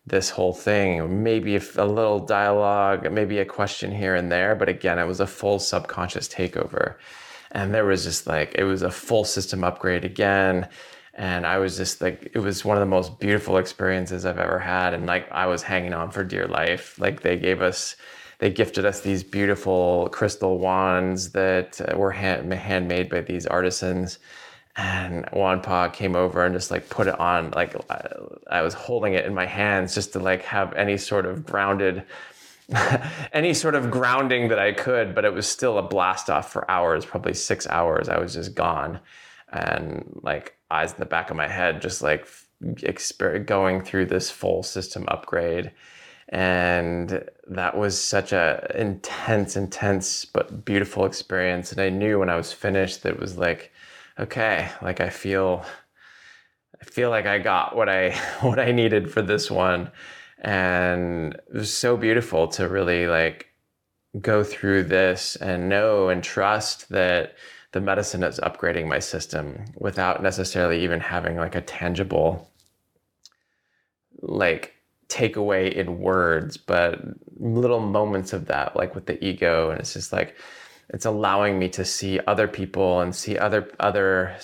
this 0.08 0.30
whole 0.30 0.54
thing 0.54 1.24
maybe 1.24 1.56
a 1.56 1.86
little 1.86 2.20
dialogue 2.20 3.12
maybe 3.12 3.40
a 3.40 3.46
question 3.46 3.92
here 3.92 4.16
and 4.16 4.32
there 4.32 4.56
but 4.56 4.70
again 4.70 4.98
it 4.98 5.06
was 5.06 5.20
a 5.20 5.28
full 5.28 5.60
subconscious 5.60 6.28
takeover. 6.28 6.96
And 7.52 7.74
there 7.74 7.86
was 7.86 8.04
just 8.04 8.28
like 8.28 8.56
it 8.56 8.64
was 8.64 8.82
a 8.82 8.92
full 8.92 9.24
system 9.24 9.64
upgrade 9.64 10.06
again. 10.06 10.68
And 11.14 11.48
I 11.48 11.58
was 11.58 11.78
just 11.78 12.02
like 12.02 12.32
it 12.34 12.40
was 12.40 12.66
one 12.66 12.78
of 12.78 12.82
the 12.82 12.86
most 12.86 13.20
beautiful 13.20 13.58
experiences 13.58 14.26
I've 14.26 14.38
ever 14.38 14.60
had. 14.60 14.94
And 14.94 15.06
like 15.06 15.32
I 15.32 15.48
was 15.48 15.64
hanging 15.64 15.94
on 15.94 16.12
for 16.12 16.24
dear 16.24 16.48
life. 16.48 17.00
Like 17.00 17.22
they 17.22 17.38
gave 17.38 17.62
us 17.62 17.96
they 18.40 18.52
gifted 18.52 18.86
us 18.86 19.02
these 19.02 19.24
beautiful 19.24 20.10
crystal 20.12 20.60
wands 20.60 21.32
that 21.32 21.82
uh, 21.82 21.98
were 21.98 22.12
hand, 22.12 22.54
handmade 22.54 23.10
by 23.10 23.22
these 23.22 23.48
artisans 23.48 24.20
and 24.78 25.26
Wonpa 25.28 25.92
came 25.92 26.16
over 26.16 26.46
and 26.46 26.54
just 26.54 26.72
like 26.72 26.90
put 26.90 27.08
it 27.08 27.20
on 27.20 27.52
like 27.52 27.76
I 28.50 28.62
was 28.62 28.74
holding 28.74 29.14
it 29.14 29.26
in 29.26 29.34
my 29.34 29.46
hands 29.46 29.96
just 29.96 30.14
to 30.14 30.20
like 30.20 30.44
have 30.44 30.74
any 30.74 30.98
sort 30.98 31.26
of 31.26 31.46
grounded 31.46 32.04
any 33.34 33.54
sort 33.54 33.76
of 33.76 33.90
grounding 33.90 34.50
that 34.50 34.60
I 34.60 34.72
could 34.74 35.16
but 35.16 35.26
it 35.26 35.34
was 35.34 35.48
still 35.48 35.78
a 35.78 35.84
blast 35.84 36.30
off 36.30 36.52
for 36.52 36.70
hours 36.70 37.06
probably 37.06 37.34
6 37.34 37.68
hours 37.68 38.08
I 38.08 38.20
was 38.20 38.34
just 38.34 38.56
gone 38.56 39.00
and 39.52 40.20
like 40.24 40.58
eyes 40.70 40.94
in 40.94 41.00
the 41.00 41.06
back 41.06 41.30
of 41.30 41.38
my 41.38 41.48
head, 41.48 41.82
just 41.82 42.02
like 42.02 42.28
going 43.46 43.82
through 43.82 44.06
this 44.06 44.30
full 44.30 44.64
system 44.64 45.06
upgrade. 45.08 45.72
And 46.30 47.24
that 47.48 47.78
was 47.78 48.00
such 48.02 48.34
a 48.34 48.70
intense, 48.76 49.56
intense 49.56 50.26
but 50.26 50.66
beautiful 50.66 51.06
experience. 51.06 51.72
And 51.72 51.80
I 51.80 51.90
knew 51.90 52.20
when 52.20 52.30
I 52.30 52.36
was 52.36 52.52
finished 52.52 53.04
that 53.04 53.14
it 53.14 53.20
was 53.20 53.38
like, 53.38 53.72
okay, 54.20 54.70
like 54.82 55.00
I 55.00 55.10
feel, 55.10 55.66
I 56.82 56.86
feel 56.86 57.10
like 57.10 57.26
I 57.26 57.40
got 57.40 57.76
what 57.76 57.90
I 57.90 58.12
what 58.42 58.60
I 58.60 58.72
needed 58.72 59.12
for 59.12 59.22
this 59.22 59.50
one. 59.50 59.92
And 60.40 61.34
it 61.34 61.54
was 61.54 61.76
so 61.76 61.98
beautiful 61.98 62.48
to 62.50 62.68
really 62.68 63.08
like 63.08 63.48
go 64.22 64.44
through 64.44 64.84
this 64.84 65.36
and 65.36 65.70
know 65.70 66.10
and 66.10 66.24
trust 66.24 66.90
that 66.90 67.36
the 67.72 67.82
medicine 67.82 68.24
is 68.24 68.40
upgrading 68.40 68.88
my 68.88 69.00
system 69.00 69.66
without 69.76 70.24
necessarily 70.24 70.84
even 70.84 71.00
having 71.00 71.38
like 71.38 71.56
a 71.56 71.62
tangible 71.62 72.50
like 74.22 74.74
takeaway 75.10 75.72
in 75.72 76.00
words 76.00 76.58
but 76.58 77.00
little 77.38 77.80
moments 77.80 78.34
of 78.34 78.46
that 78.46 78.76
like 78.76 78.96
with 78.96 79.06
the 79.06 79.24
ego 79.24 79.70
and 79.70 79.80
it's 79.80 79.94
just 79.94 80.12
like 80.12 80.36
it's 80.90 81.06
allowing 81.06 81.60
me 81.60 81.70
to 81.70 81.86
see 81.86 82.20
other 82.28 82.48
people 82.48 83.02
and 83.02 83.16
see 83.16 83.38
other 83.38 83.72
other 83.80 84.36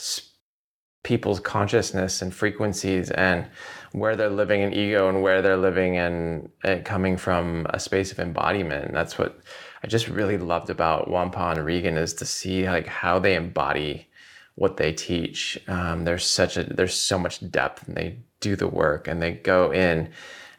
people's 1.03 1.39
consciousness 1.39 2.21
and 2.21 2.33
frequencies 2.33 3.11
and 3.11 3.45
where 3.91 4.15
they're 4.15 4.29
living 4.29 4.61
in 4.61 4.73
ego 4.73 5.09
and 5.09 5.21
where 5.21 5.41
they're 5.41 5.57
living 5.57 5.95
in 5.95 6.49
it 6.63 6.85
coming 6.85 7.17
from 7.17 7.67
a 7.71 7.79
space 7.79 8.11
of 8.11 8.19
embodiment 8.19 8.85
and 8.85 8.95
that's 8.95 9.17
what 9.17 9.39
I 9.83 9.87
just 9.87 10.07
really 10.07 10.37
loved 10.37 10.69
about 10.69 11.09
Wonpa 11.09 11.57
and 11.57 11.65
Regan 11.65 11.97
is 11.97 12.13
to 12.15 12.25
see 12.25 12.67
like 12.67 12.87
how 12.87 13.19
they 13.19 13.35
embody 13.35 14.07
what 14.55 14.77
they 14.77 14.93
teach. 14.93 15.59
Um, 15.67 16.05
there's 16.05 16.25
such 16.25 16.57
a 16.57 16.63
there's 16.63 16.93
so 16.93 17.17
much 17.17 17.49
depth, 17.51 17.87
and 17.87 17.97
they 17.97 18.19
do 18.39 18.55
the 18.55 18.67
work, 18.67 19.07
and 19.07 19.21
they 19.21 19.31
go 19.31 19.71
in, 19.71 20.09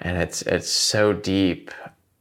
and 0.00 0.18
it's 0.18 0.42
it's 0.42 0.68
so 0.68 1.12
deep, 1.12 1.70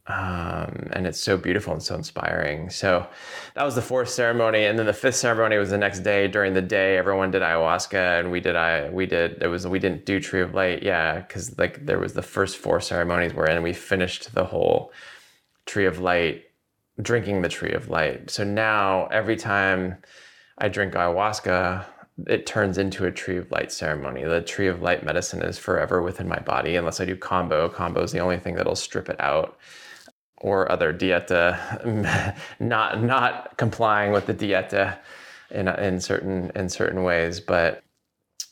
um, 0.07 0.89
and 0.91 1.07
it's 1.07 1.19
so 1.19 1.37
beautiful 1.37 1.71
and 1.71 1.81
so 1.81 1.95
inspiring. 1.95 2.69
So 2.69 3.07
that 3.55 3.63
was 3.63 3.75
the 3.75 3.81
fourth 3.81 4.09
ceremony, 4.09 4.65
and 4.65 4.77
then 4.77 4.85
the 4.85 4.93
fifth 4.93 5.15
ceremony 5.15 5.57
was 5.57 5.69
the 5.69 5.77
next 5.77 5.99
day. 5.99 6.27
During 6.27 6.53
the 6.53 6.61
day, 6.61 6.97
everyone 6.97 7.31
did 7.31 7.41
ayahuasca, 7.41 8.19
and 8.19 8.31
we 8.31 8.41
did 8.41 8.57
I 8.57 8.89
we 8.89 9.05
did 9.05 9.41
it 9.41 9.47
was 9.47 9.65
we 9.65 9.79
didn't 9.79 10.05
do 10.05 10.19
tree 10.19 10.41
of 10.41 10.53
light, 10.53 10.83
yeah, 10.83 11.21
because 11.21 11.57
like 11.57 11.85
there 11.85 11.99
was 11.99 12.13
the 12.13 12.21
first 12.21 12.57
four 12.57 12.81
ceremonies 12.81 13.31
we 13.31 13.37
were, 13.37 13.45
in 13.47 13.63
we 13.63 13.71
finished 13.71 14.35
the 14.35 14.43
whole 14.45 14.91
tree 15.65 15.85
of 15.85 15.99
light 15.99 16.43
drinking 17.01 17.41
the 17.41 17.49
tree 17.49 17.71
of 17.71 17.89
light. 17.89 18.29
So 18.29 18.43
now 18.43 19.07
every 19.07 19.37
time 19.37 19.97
I 20.57 20.67
drink 20.67 20.93
ayahuasca, 20.93 21.85
it 22.27 22.45
turns 22.45 22.77
into 22.77 23.05
a 23.05 23.11
tree 23.11 23.37
of 23.37 23.49
light 23.51 23.71
ceremony. 23.71 24.23
The 24.25 24.41
tree 24.41 24.67
of 24.67 24.81
light 24.81 25.03
medicine 25.03 25.41
is 25.41 25.57
forever 25.57 26.01
within 26.01 26.27
my 26.27 26.39
body 26.39 26.75
unless 26.75 26.99
I 26.99 27.05
do 27.05 27.15
kambo. 27.15 27.71
Kambo 27.71 28.03
is 28.03 28.11
the 28.11 28.19
only 28.19 28.37
thing 28.37 28.55
that'll 28.55 28.75
strip 28.75 29.09
it 29.09 29.19
out 29.19 29.57
or 30.43 30.69
other 30.69 30.93
dieta 30.93 32.36
not 32.60 33.01
not 33.01 33.58
complying 33.58 34.12
with 34.12 34.27
the 34.27 34.34
dieta 34.34 34.97
in 35.49 35.67
in 35.67 35.99
certain 35.99 36.51
in 36.56 36.67
certain 36.69 37.03
ways 37.03 37.39
but 37.39 37.82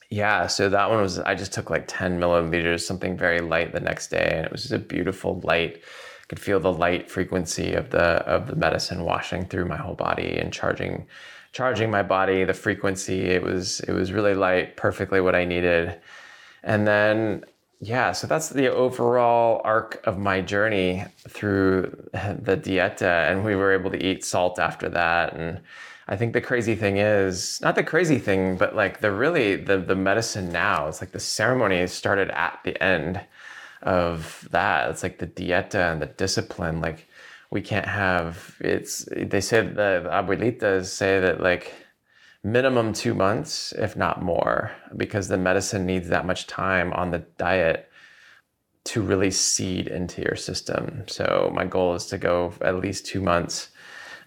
yeah 0.09 0.47
so 0.47 0.69
that 0.69 0.89
one 0.89 1.01
was 1.01 1.19
i 1.19 1.35
just 1.35 1.53
took 1.53 1.69
like 1.69 1.83
10 1.87 2.19
milliliters 2.19 2.81
something 2.81 3.17
very 3.17 3.41
light 3.41 3.73
the 3.73 3.79
next 3.79 4.07
day 4.07 4.31
and 4.35 4.45
it 4.45 4.51
was 4.51 4.61
just 4.61 4.73
a 4.73 4.79
beautiful 4.79 5.41
light. 5.43 5.77
I 5.77 6.25
could 6.27 6.39
feel 6.39 6.61
the 6.61 6.71
light 6.71 7.11
frequency 7.11 7.73
of 7.73 7.89
the 7.89 8.23
of 8.35 8.47
the 8.47 8.55
medicine 8.55 9.03
washing 9.03 9.45
through 9.45 9.65
my 9.65 9.75
whole 9.75 9.95
body 9.95 10.37
and 10.37 10.53
charging 10.53 11.07
charging 11.51 11.91
my 11.91 12.03
body. 12.03 12.45
The 12.45 12.53
frequency 12.53 13.23
it 13.25 13.43
was 13.43 13.81
it 13.81 13.91
was 13.91 14.13
really 14.13 14.33
light 14.33 14.77
perfectly 14.77 15.19
what 15.19 15.35
i 15.35 15.43
needed. 15.43 15.99
And 16.63 16.87
then 16.87 17.43
yeah 17.81 18.11
so 18.11 18.27
that's 18.27 18.49
the 18.49 18.67
overall 18.67 19.61
arc 19.65 20.01
of 20.05 20.17
my 20.17 20.39
journey 20.39 21.03
through 21.27 21.83
the 22.13 22.55
dieta 22.57 23.29
and 23.29 23.43
we 23.43 23.55
were 23.55 23.73
able 23.73 23.91
to 23.91 24.03
eat 24.03 24.23
salt 24.23 24.59
after 24.59 24.87
that 24.87 25.33
and 25.33 25.59
i 26.07 26.15
think 26.15 26.33
the 26.33 26.41
crazy 26.41 26.75
thing 26.75 26.97
is 26.97 27.59
not 27.61 27.75
the 27.75 27.83
crazy 27.83 28.19
thing 28.19 28.55
but 28.55 28.75
like 28.75 29.01
the 29.01 29.11
really 29.11 29.55
the 29.55 29.77
the 29.77 29.95
medicine 29.95 30.51
now 30.51 30.87
it's 30.87 31.01
like 31.01 31.11
the 31.11 31.19
ceremony 31.19 31.85
started 31.87 32.29
at 32.31 32.59
the 32.63 32.81
end 32.81 33.19
of 33.81 34.47
that. 34.51 34.89
It's 34.89 35.03
like 35.03 35.19
the 35.19 35.27
dieta 35.27 35.91
and 35.91 36.01
the 36.01 36.07
discipline. 36.07 36.81
Like 36.81 37.07
we 37.49 37.61
can't 37.61 37.85
have 37.85 38.55
it's. 38.59 39.07
They 39.15 39.41
say 39.41 39.61
the 39.67 40.07
abuelitas 40.11 40.85
say 40.85 41.19
that 41.19 41.41
like 41.41 41.73
minimum 42.43 42.93
two 42.93 43.13
months, 43.13 43.71
if 43.73 43.95
not 43.95 44.21
more, 44.21 44.71
because 44.97 45.27
the 45.27 45.37
medicine 45.37 45.85
needs 45.85 46.09
that 46.09 46.25
much 46.25 46.47
time 46.47 46.91
on 46.93 47.11
the 47.11 47.19
diet 47.37 47.89
to 48.83 49.01
really 49.01 49.29
seed 49.31 49.87
into 49.87 50.21
your 50.21 50.35
system. 50.35 51.03
So 51.07 51.51
my 51.53 51.65
goal 51.65 51.93
is 51.93 52.07
to 52.07 52.17
go 52.17 52.53
at 52.61 52.79
least 52.79 53.05
two 53.05 53.21
months. 53.21 53.69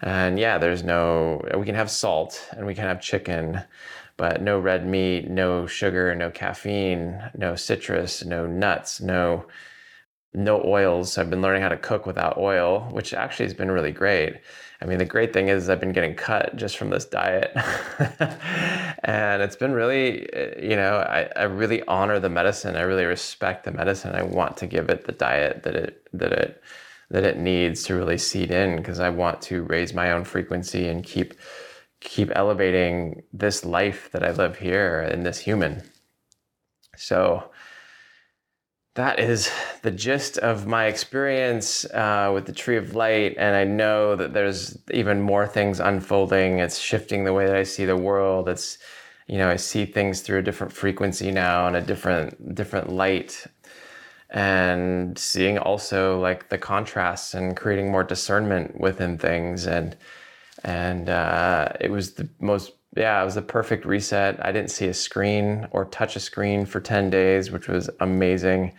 And 0.01 0.39
yeah, 0.39 0.57
there's 0.57 0.83
no, 0.83 1.45
we 1.57 1.65
can 1.65 1.75
have 1.75 1.91
salt 1.91 2.47
and 2.51 2.65
we 2.65 2.73
can 2.73 2.85
have 2.85 3.01
chicken, 3.01 3.61
but 4.17 4.41
no 4.41 4.59
red 4.59 4.87
meat, 4.87 5.29
no 5.29 5.67
sugar, 5.67 6.15
no 6.15 6.31
caffeine, 6.31 7.21
no 7.37 7.55
citrus, 7.55 8.23
no 8.23 8.47
nuts, 8.47 9.01
no 9.01 9.45
no 10.35 10.61
oils. 10.63 11.17
I've 11.17 11.29
been 11.29 11.41
learning 11.41 11.61
how 11.61 11.69
to 11.69 11.77
cook 11.77 12.05
without 12.05 12.37
oil, 12.37 12.87
which 12.91 13.13
actually 13.13 13.45
has 13.45 13.53
been 13.53 13.71
really 13.71 13.91
great. 13.91 14.41
I 14.81 14.85
mean, 14.85 14.97
the 14.97 15.05
great 15.05 15.33
thing 15.33 15.47
is 15.47 15.69
I've 15.69 15.79
been 15.79 15.93
getting 15.93 16.15
cut 16.15 16.55
just 16.57 16.77
from 16.77 16.89
this 16.89 17.05
diet. 17.05 17.51
and 19.03 19.41
it's 19.41 19.55
been 19.55 19.71
really, 19.71 20.31
eh, 20.33 20.61
you 20.61 20.75
know, 20.75 20.97
I, 20.97 21.29
I 21.35 21.43
really 21.43 21.81
honor 21.87 22.19
the 22.19 22.29
medicine. 22.29 22.75
I 22.75 22.81
really 22.81 23.05
respect 23.05 23.63
the 23.63 23.71
medicine. 23.71 24.15
I 24.15 24.23
want 24.23 24.57
to 24.57 24.67
give 24.67 24.89
it 24.89 25.05
the 25.05 25.13
diet 25.13 25.63
that 25.63 25.75
it 25.75 26.07
that 26.13 26.33
it 26.33 26.61
that 27.09 27.23
it 27.23 27.37
needs 27.37 27.83
to 27.83 27.95
really 27.95 28.17
seed 28.17 28.51
in 28.51 28.75
because 28.77 28.99
I 28.99 29.09
want 29.09 29.41
to 29.43 29.63
raise 29.63 29.93
my 29.93 30.11
own 30.11 30.23
frequency 30.23 30.87
and 30.87 31.03
keep 31.03 31.33
keep 32.01 32.31
elevating 32.35 33.23
this 33.31 33.63
life 33.63 34.09
that 34.11 34.23
I 34.23 34.31
live 34.31 34.57
here 34.57 34.99
and 34.99 35.25
this 35.25 35.39
human. 35.39 35.83
So 36.97 37.51
that 38.95 39.19
is 39.19 39.51
the 39.81 39.91
gist 39.91 40.37
of 40.37 40.67
my 40.67 40.85
experience 40.85 41.85
uh, 41.85 42.31
with 42.33 42.45
the 42.45 42.53
Tree 42.53 42.77
of 42.77 42.95
Light. 42.95 43.35
And 43.37 43.53
I 43.55 43.65
know 43.65 44.15
that 44.15 44.33
there's 44.33 44.77
even 44.91 45.21
more 45.21 45.45
things 45.45 45.81
unfolding. 45.81 46.59
It's 46.59 46.79
shifting 46.79 47.25
the 47.25 47.33
way 47.33 47.45
that 47.45 47.55
I 47.55 47.63
see 47.63 47.83
the 47.83 47.97
world. 47.97 48.47
It's, 48.47 48.77
you 49.27 49.37
know, 49.37 49.49
I 49.49 49.57
see 49.57 49.85
things 49.85 50.21
through 50.21 50.39
a 50.39 50.41
different 50.41 50.71
frequency 50.71 51.29
now 51.29 51.67
and 51.67 51.75
a 51.75 51.81
different, 51.81 52.55
different 52.55 52.89
light. 52.89 53.45
And 54.29 55.17
seeing 55.19 55.57
also 55.57 56.17
like 56.19 56.47
the 56.47 56.57
contrasts 56.57 57.33
and 57.33 57.55
creating 57.55 57.91
more 57.91 58.03
discernment 58.03 58.79
within 58.79 59.17
things. 59.17 59.67
And, 59.67 59.97
and 60.63 61.09
uh, 61.09 61.73
it 61.81 61.91
was 61.91 62.13
the 62.13 62.29
most 62.39 62.71
yeah 62.95 63.21
it 63.21 63.25
was 63.25 63.37
a 63.37 63.41
perfect 63.41 63.85
reset. 63.85 64.43
I 64.45 64.51
didn't 64.51 64.71
see 64.71 64.87
a 64.87 64.93
screen 64.93 65.67
or 65.71 65.85
touch 65.85 66.15
a 66.15 66.19
screen 66.19 66.65
for 66.65 66.79
10 66.79 67.09
days 67.09 67.51
which 67.51 67.67
was 67.67 67.89
amazing. 67.99 68.73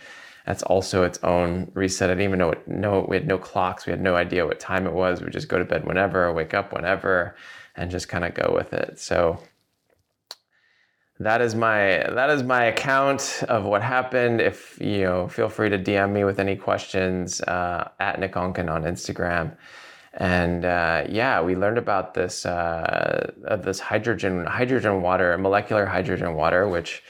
That's 0.46 0.62
also 0.62 1.02
its 1.02 1.18
own 1.24 1.70
reset. 1.74 2.10
I 2.10 2.14
didn't 2.14 2.24
even 2.24 2.38
know 2.38 2.54
no 2.66 3.06
we 3.08 3.16
had 3.16 3.26
no 3.26 3.38
clocks. 3.38 3.86
We 3.86 3.90
had 3.90 4.00
no 4.00 4.16
idea 4.16 4.46
what 4.46 4.60
time 4.60 4.86
it 4.86 4.92
was. 4.92 5.20
We 5.20 5.30
just 5.30 5.48
go 5.48 5.58
to 5.58 5.64
bed 5.64 5.86
whenever 5.86 6.32
wake 6.32 6.54
up 6.54 6.72
whenever 6.72 7.36
and 7.74 7.90
just 7.90 8.08
kind 8.08 8.24
of 8.24 8.34
go 8.34 8.52
with 8.54 8.72
it. 8.72 8.98
So 8.98 9.38
that 11.18 11.40
is 11.40 11.54
my 11.54 12.06
that 12.10 12.30
is 12.30 12.42
my 12.42 12.64
account 12.64 13.42
of 13.48 13.64
what 13.64 13.82
happened. 13.82 14.40
If 14.40 14.78
you 14.80 15.04
know, 15.04 15.28
feel 15.28 15.48
free 15.48 15.70
to 15.70 15.78
DM 15.78 16.12
me 16.12 16.24
with 16.24 16.38
any 16.38 16.56
questions 16.56 17.40
uh, 17.42 17.88
at 17.98 18.20
Nick 18.20 18.34
Onken 18.34 18.70
on 18.70 18.82
Instagram. 18.82 19.56
And 20.16 20.64
uh, 20.64 21.04
yeah, 21.08 21.42
we 21.42 21.56
learned 21.56 21.78
about 21.78 22.14
this 22.14 22.46
uh, 22.46 23.32
this 23.62 23.80
hydrogen 23.80 24.46
hydrogen 24.46 25.02
water, 25.02 25.36
molecular 25.36 25.84
hydrogen 25.84 26.34
water, 26.34 26.66
which 26.68 27.02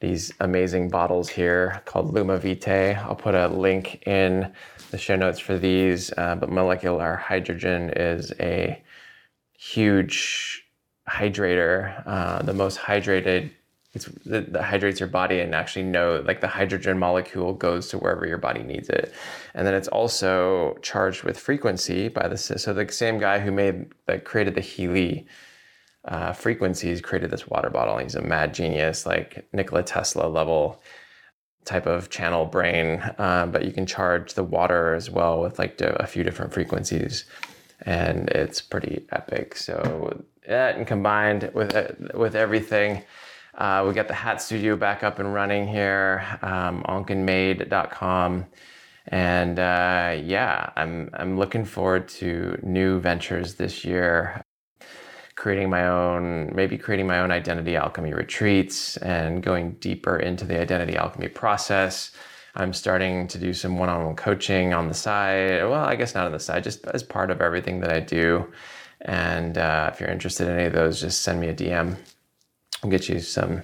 these 0.00 0.32
amazing 0.40 0.88
bottles 0.88 1.28
here 1.28 1.82
called 1.84 2.12
Luma 2.12 2.38
Vitae. 2.38 2.94
I'll 2.94 3.14
put 3.16 3.34
a 3.34 3.48
link 3.48 4.06
in 4.06 4.52
the 4.90 4.98
show 4.98 5.16
notes 5.16 5.38
for 5.38 5.58
these. 5.58 6.12
Uh, 6.16 6.34
but 6.36 6.50
molecular 6.50 7.16
hydrogen 7.16 7.90
is 7.90 8.32
a 8.40 8.82
huge 9.56 10.64
hydrator, 11.08 12.02
uh, 12.06 12.42
the 12.42 12.54
most 12.54 12.78
hydrated. 12.78 13.50
It's 13.98 14.56
hydrates 14.56 15.00
your 15.00 15.08
body 15.08 15.40
and 15.40 15.54
actually 15.54 15.84
know 15.84 16.22
like 16.24 16.40
the 16.40 16.48
hydrogen 16.48 16.98
molecule 16.98 17.52
goes 17.52 17.88
to 17.88 17.98
wherever 17.98 18.26
your 18.26 18.38
body 18.38 18.62
needs 18.62 18.88
it, 18.88 19.12
and 19.54 19.66
then 19.66 19.74
it's 19.74 19.88
also 19.88 20.78
charged 20.82 21.24
with 21.24 21.38
frequency 21.38 22.08
by 22.08 22.28
the 22.28 22.36
so 22.36 22.72
the 22.72 22.90
same 22.92 23.18
guy 23.18 23.38
who 23.38 23.50
made 23.50 23.92
that 24.06 24.24
created 24.24 24.54
the 24.54 24.60
Healy 24.60 25.26
uh, 26.04 26.32
frequencies 26.32 27.00
created 27.00 27.30
this 27.30 27.46
water 27.46 27.70
bottle. 27.70 27.98
He's 27.98 28.14
a 28.14 28.22
mad 28.22 28.54
genius, 28.54 29.04
like 29.04 29.46
Nikola 29.52 29.82
Tesla 29.82 30.26
level 30.26 30.80
type 31.64 31.86
of 31.86 32.08
channel 32.08 32.46
brain, 32.46 33.00
uh, 33.18 33.46
but 33.52 33.64
you 33.64 33.72
can 33.72 33.84
charge 33.84 34.34
the 34.34 34.44
water 34.44 34.94
as 34.94 35.10
well 35.10 35.40
with 35.40 35.58
like 35.58 35.78
a 35.80 36.06
few 36.06 36.24
different 36.24 36.52
frequencies, 36.52 37.26
and 37.82 38.30
it's 38.30 38.62
pretty 38.62 39.06
epic. 39.12 39.56
So 39.56 40.24
that 40.46 40.76
and 40.76 40.86
combined 40.86 41.50
with 41.52 41.74
with 42.14 42.34
everything. 42.34 43.02
Uh, 43.58 43.84
we 43.86 43.92
got 43.92 44.08
the 44.08 44.14
Hat 44.14 44.40
Studio 44.40 44.76
back 44.76 45.02
up 45.02 45.18
and 45.18 45.34
running 45.34 45.66
here, 45.66 46.24
um, 46.42 46.84
onkenmade.com. 46.84 48.46
And 49.08 49.58
uh, 49.58 50.16
yeah, 50.22 50.70
I'm, 50.76 51.10
I'm 51.12 51.36
looking 51.38 51.64
forward 51.64 52.08
to 52.08 52.58
new 52.62 53.00
ventures 53.00 53.56
this 53.56 53.84
year 53.84 54.42
creating 55.38 55.70
my 55.70 55.86
own, 55.86 56.52
maybe 56.54 56.76
creating 56.76 57.06
my 57.06 57.20
own 57.20 57.30
identity 57.30 57.76
alchemy 57.76 58.12
retreats 58.12 58.96
and 58.98 59.40
going 59.40 59.70
deeper 59.74 60.18
into 60.18 60.44
the 60.44 60.60
identity 60.60 60.96
alchemy 60.96 61.28
process. 61.28 62.10
I'm 62.56 62.72
starting 62.72 63.28
to 63.28 63.38
do 63.38 63.54
some 63.54 63.78
one 63.78 63.88
on 63.88 64.04
one 64.04 64.16
coaching 64.16 64.74
on 64.74 64.88
the 64.88 64.94
side. 64.94 65.62
Well, 65.62 65.84
I 65.84 65.94
guess 65.94 66.14
not 66.14 66.26
on 66.26 66.32
the 66.32 66.40
side, 66.40 66.64
just 66.64 66.84
as 66.88 67.04
part 67.04 67.30
of 67.30 67.40
everything 67.40 67.78
that 67.80 67.92
I 67.92 68.00
do. 68.00 68.52
And 69.02 69.56
uh, 69.56 69.90
if 69.92 70.00
you're 70.00 70.10
interested 70.10 70.48
in 70.48 70.54
any 70.54 70.66
of 70.66 70.72
those, 70.72 71.00
just 71.00 71.22
send 71.22 71.40
me 71.40 71.48
a 71.48 71.54
DM. 71.54 71.96
Get 72.86 73.08
you 73.08 73.20
some 73.20 73.62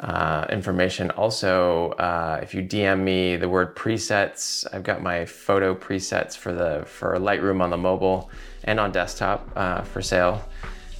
uh, 0.00 0.46
information. 0.50 1.10
Also, 1.12 1.90
uh, 1.92 2.40
if 2.42 2.54
you 2.54 2.62
DM 2.62 3.00
me 3.00 3.36
the 3.36 3.48
word 3.48 3.74
presets, 3.74 4.66
I've 4.72 4.82
got 4.82 5.02
my 5.02 5.24
photo 5.24 5.74
presets 5.74 6.36
for 6.36 6.52
the 6.52 6.84
for 6.86 7.16
Lightroom 7.18 7.60
on 7.60 7.70
the 7.70 7.76
mobile 7.76 8.30
and 8.64 8.80
on 8.80 8.92
desktop 8.92 9.48
uh, 9.56 9.82
for 9.82 10.02
sale 10.02 10.46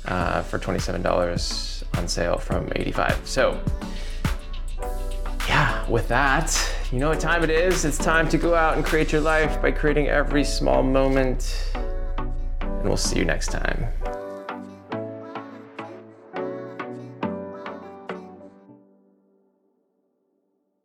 uh, 0.07 0.43
for 0.43 0.59
$27 0.59 1.99
on 1.99 2.09
sale 2.09 2.39
from 2.39 2.71
85 2.75 3.21
So, 3.25 3.61
yeah, 5.49 5.89
with 5.89 6.09
that, 6.09 6.57
you 6.91 6.99
know 6.99 7.11
what 7.11 7.21
time 7.21 7.43
it 7.43 7.51
is. 7.51 7.85
It's 7.85 7.99
time 7.99 8.29
to 8.31 8.39
go 8.39 8.55
out 8.55 8.77
and 8.77 8.85
create 8.85 9.13
your 9.13 9.21
life 9.21 9.61
by 9.61 9.71
creating 9.71 10.09
every 10.09 10.45
small 10.45 10.83
moment. 10.83 11.73
And 12.61 12.85
we'll 12.85 12.97
see 12.97 13.19
you 13.19 13.25
next 13.25 13.49
time. 13.49 13.89